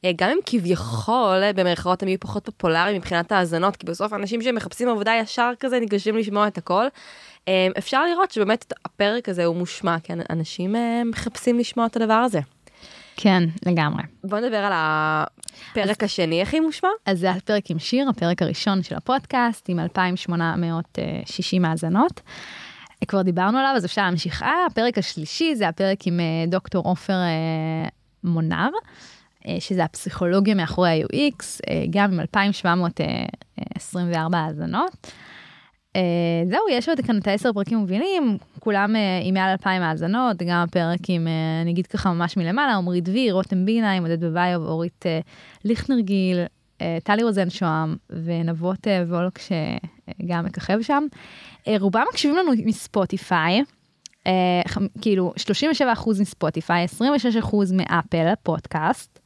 [0.04, 4.88] אה, גם אם כביכול, במרכאות הם יהיו פחות פופולריים מבחינת האזנות, כי בסוף אנשים שמחפשים
[4.88, 6.86] עבודה ישר כזה ניגשים לשמוע את הכל,
[7.48, 12.14] אה, אפשר לראות שבאמת הפרק הזה הוא מושמע, כי אנשים אה, מחפשים לשמוע את הדבר
[12.14, 12.40] הזה.
[13.20, 14.02] כן, לגמרי.
[14.24, 16.88] בוא נדבר על הפרק השני, איך היא מושמע?
[17.06, 22.20] אז זה הפרק עם שיר, הפרק הראשון של הפודקאסט, עם 2,860 האזנות.
[23.08, 24.66] כבר דיברנו עליו, אז אפשר להמשיך הלאה.
[24.66, 27.88] הפרק השלישי זה הפרק עם אה, דוקטור עופר אה,
[28.24, 28.68] מונר,
[29.46, 35.12] אה, שזה הפסיכולוגיה מאחורי ה-UX, אה, גם עם 2,724 האזנות.
[35.96, 36.00] אה,
[36.50, 40.64] זהו, יש עוד כאן את העשר פרקים מובילים, כולם אה, עם מעל 2,000 האזנות, גם
[40.68, 41.32] הפרק עם, אה,
[41.62, 45.20] אני אגיד ככה ממש מלמעלה, עמרי דביר, רותם בינה, עם עודד בביוב, אורית אה,
[45.64, 46.38] ליכטנרגיל,
[47.04, 51.02] טלי רוזן שוהם ונבות אה, וולק שגם מככב שם.
[51.68, 53.62] אה, רובם מקשיבים לנו מספוטיפיי,
[54.68, 55.32] ח- כאילו
[55.78, 55.82] 37%
[56.20, 56.86] מספוטיפיי,
[57.42, 59.18] 26% מאפל פודקאסט,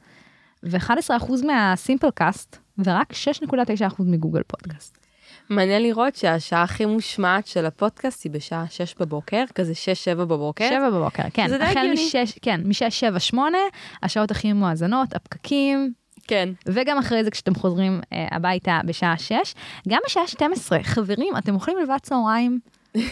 [0.63, 5.01] ו-11% מהסימפלקאסט, ורק 6.9% מגוגל פודקאסט.
[5.49, 9.72] מעניין לראות שהשעה הכי מושמעת של הפודקאסט היא בשעה 6 בבוקר, כזה
[10.12, 10.68] 6-7 בבוקר.
[10.70, 11.49] 7 בבוקר, כן.
[11.49, 12.11] זה די הגיוני.
[12.43, 13.59] כן, משש, שבע, שמונה,
[14.03, 15.93] השעות הכי מואזנות, הפקקים.
[16.26, 16.49] כן.
[16.66, 19.55] וגם אחרי זה כשאתם חוזרים אה, הביתה בשעה 6,
[19.88, 22.59] גם בשעה 12, חברים, אתם אוכלים לבד צהריים.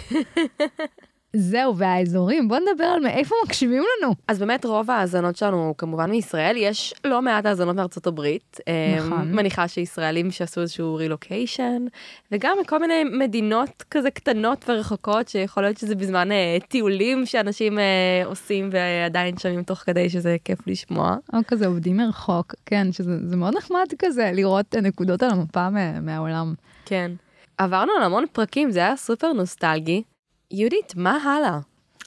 [1.33, 4.14] זהו, והאזורים, בואו נדבר על מאיפה מקשיבים לנו.
[4.28, 8.61] אז באמת רוב ההאזנות שלנו כמובן מישראל, יש לא מעט האזנות מארצות הברית.
[8.97, 9.12] נכון.
[9.12, 9.33] נכון.
[9.33, 11.87] מניחה שישראלים שעשו איזשהו רילוקיישן,
[12.33, 18.22] וגם מכל מיני מדינות כזה קטנות ורחוקות, שיכול להיות שזה בזמן אה, טיולים שאנשים אה,
[18.24, 21.16] עושים ועדיין שומעים תוך כדי שזה כיף לשמוע.
[21.33, 26.01] או כזה עובדים מרחוק, כן, שזה זה מאוד נחמד כזה לראות נקודות על המפה מה,
[26.01, 26.55] מהעולם.
[26.85, 27.12] כן.
[27.59, 30.03] עברנו על המון פרקים, זה היה סופר נוסטלגי.
[30.51, 31.59] יהודית, מה הלאה?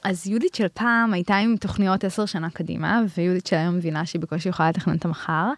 [0.04, 4.22] אז יהודית של פעם הייתה עם תוכניות עשר שנה קדימה, ויהודית של היום מבינה שהיא
[4.22, 5.50] בקושי יכולה לתכנן את המחר.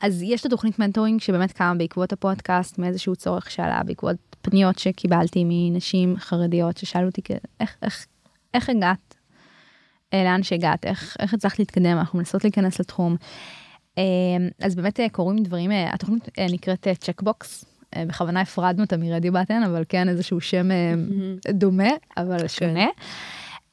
[0.00, 5.44] אז יש את התוכנית mentoring שבאמת קמה בעקבות הפודקאסט, מאיזשהו צורך שעלה, בעקבות פניות שקיבלתי
[5.46, 8.06] מנשים חרדיות ששאלו אותי כ- איך, איך,
[8.54, 9.14] איך הגעת,
[10.14, 13.16] אה, לאן שהגעת, איך, איך הצלחת להתקדם, אנחנו מנסות להיכנס לתחום.
[13.98, 14.02] אה,
[14.60, 17.64] אז באמת אה, קורים דברים, התוכנית נקראת Checkbox,
[18.06, 20.94] בכוונה הפרדנו אותה מ Radio Button, אבל כן איזשהו שם אה,
[21.52, 22.86] דומה, אבל שונה.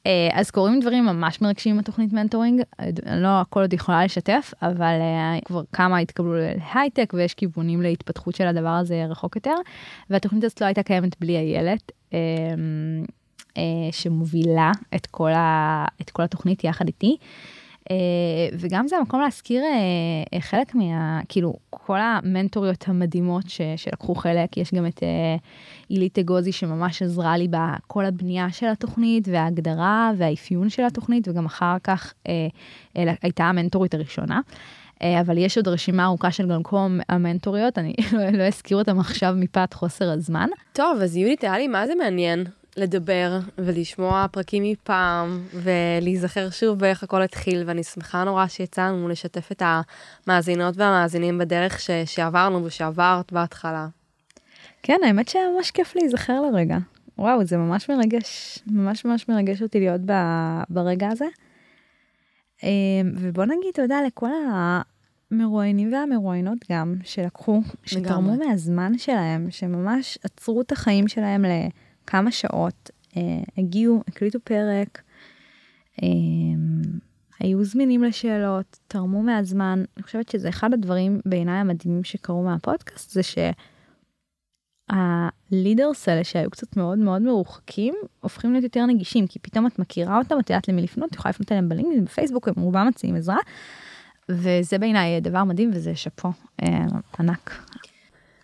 [0.06, 2.86] אה, אז קורים דברים ממש מרגשים בתוכנית mentoring, אה,
[3.16, 8.46] לא הכל עוד יכולה לשתף, אבל אה, כבר כמה התקבלו להייטק ויש כיוונים להתפתחות של
[8.46, 9.54] הדבר הזה רחוק יותר,
[10.10, 12.18] והתוכנית הזאת לא הייתה קיימת בלי איילת, אה,
[13.56, 13.62] אה,
[13.92, 17.16] שמובילה את כל, ה, את כל התוכנית יחד איתי.
[17.90, 17.96] אה,
[18.58, 19.70] וגם זה המקום להזכיר אה,
[20.34, 21.20] אה, חלק מה...
[21.28, 25.02] כאילו, כל המנטוריות המדהימות ש, שלקחו חלק, יש גם את
[25.88, 31.76] עילית אגוזי שממש עזרה לי בכל הבנייה של התוכנית וההגדרה והאפיון של התוכנית, וגם אחר
[31.84, 32.14] כך
[32.94, 34.40] הייתה המנטורית הראשונה.
[35.20, 36.76] אבל יש עוד רשימה ארוכה של גם כל
[37.08, 40.48] המנטוריות, אני לא, לא אזכיר אותם עכשיו מפאת חוסר הזמן.
[40.72, 42.44] טוב, אז יהודית, היה לי מה זה מעניין
[42.76, 49.52] לדבר ולשמוע פרקים מפעם ולהיזכר שוב באיך הכל התחיל, ואני שמחה נורא שיצא לנו לשתף
[49.52, 49.62] את
[50.26, 53.86] המאזינות והמאזינים בדרך ש- שעברנו ושעברת בהתחלה.
[54.82, 56.78] כן, האמת שממש כיף להיזכר לרגע.
[57.18, 60.12] וואו, זה ממש מרגש, ממש ממש מרגש אותי להיות ב,
[60.68, 61.26] ברגע הזה.
[62.64, 62.68] אה,
[63.16, 64.30] ובוא נגיד תודה לכל
[65.30, 68.36] המרואיינים והמרואיינות גם, שלקחו, שתרמו.
[68.36, 71.44] מהזמן שלהם, שממש עצרו את החיים שלהם
[72.04, 73.22] לכמה שעות, אה,
[73.58, 75.02] הגיעו, הקליטו פרק,
[76.02, 76.08] אה,
[77.40, 79.84] היו זמינים לשאלות, תרמו מהזמן.
[79.96, 83.38] אני חושבת שזה אחד הדברים בעיניי המדהימים שקרו מהפודקאסט, זה ש...
[84.90, 90.18] הלידרס האלה שהיו קצת מאוד מאוד מרוחקים, הופכים להיות יותר נגישים, כי פתאום את מכירה
[90.18, 93.38] אותם, את יודעת למי לפנות, את יכולה לפנות אליהם בלינקדאין, בפייסבוק, הם רובם מציעים עזרה.
[94.28, 96.32] וזה בעיניי דבר מדהים וזה שאפו
[96.62, 96.84] אה,
[97.18, 97.66] ענק.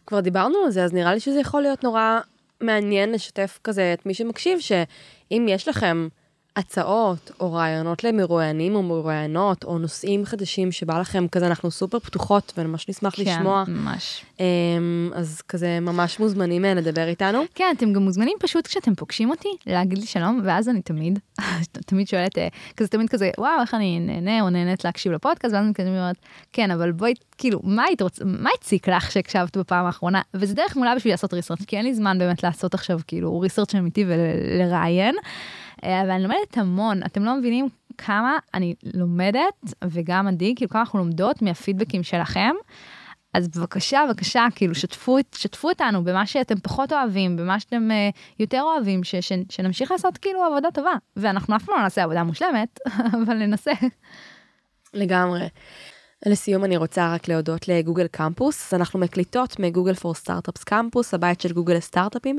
[0.06, 2.20] כבר דיברנו על זה, אז נראה לי שזה יכול להיות נורא
[2.60, 6.08] מעניין לשתף כזה את מי שמקשיב, שאם יש לכם
[6.56, 12.52] הצעות או רעיונות למרואיינים או מרואיינות, או נושאים חדשים שבא לכם, כזה אנחנו סופר פתוחות
[12.56, 13.64] וממש נשמח כן, לשמוע.
[13.68, 14.24] ממש.
[14.40, 17.42] אמ, אז כזה ממש מוזמנים אה, לדבר איתנו.
[17.54, 21.18] כן, אתם גם מוזמנים פשוט כשאתם פוגשים אותי להגיד לי שלום, ואז אני תמיד,
[21.86, 25.64] תמיד שואלת, אה, כזה תמיד כזה, וואו, איך אני נהנה או נהנית להקשיב לפודקאסט, ואז
[25.64, 26.16] אני כזה אומרת,
[26.52, 30.20] כן, אבל בואי, כאילו, מה היית רוצה, מה הציק לך שהקשבת בפעם האחרונה?
[30.34, 33.74] וזה דרך מעולה בשביל לעשות ריסרצ', כי אין לי זמן באמת לעשות עכשיו כאילו ריסרצ'
[33.74, 35.14] אמיתי ולראיין.
[35.14, 35.30] אה,
[35.82, 37.68] אבל אני לומדת המון, אתם לא מבינים
[37.98, 42.54] כמה אני לומדת, וגם עדי, כאילו כמה אנחנו לומדות מהפידבקים שלכם.
[43.34, 48.62] אז בבקשה, בבקשה, כאילו, שתפו, שתפו אותנו במה שאתם פחות אוהבים, במה שאתם uh, יותר
[48.62, 50.92] אוהבים, ש, ש, שנמשיך לעשות כאילו עבודה טובה.
[51.16, 52.78] ואנחנו אף פעם לא נעשה עבודה מושלמת,
[53.24, 53.72] אבל ננסה.
[54.94, 55.48] לגמרי.
[56.26, 61.40] לסיום אני רוצה רק להודות לגוגל קמפוס, אז אנחנו מקליטות מגוגל פור סטארט-אפס קמפוס, הבית
[61.40, 62.38] של גוגל לסטארט-אפים.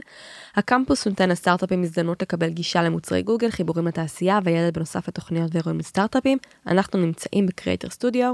[0.56, 6.38] הקמפוס נותן לסטארט-אפים הזדמנות לקבל גישה למוצרי גוגל, חיבורים לתעשייה וידע בנוסף לתוכניות ואירועים לסטארט-אפים.
[6.68, 8.34] אנחנו נמצאים בקריאטר סטודיו.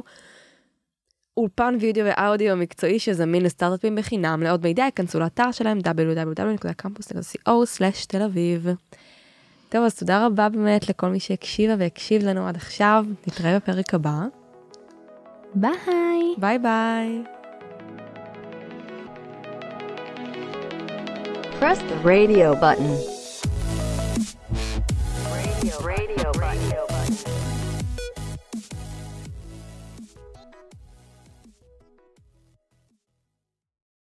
[1.38, 4.44] אולפן וידאו ואודיו מקצועי שזמין לסטארט-אפים בחינם.
[4.44, 8.68] לעוד מידע, ייכנסו לאתר שלהם www.campus.co/תל אביב.
[9.70, 13.06] טוב, אז תודה רבה באמת לכל מי שהקשיבה והקשיב לנו עד עכשיו.
[13.28, 14.37] נתראה בפרק הבא.
[15.56, 16.36] Bye.
[16.38, 17.26] Bye bye.
[21.60, 22.92] Press the radio button.
[25.32, 26.07] Radio, radio.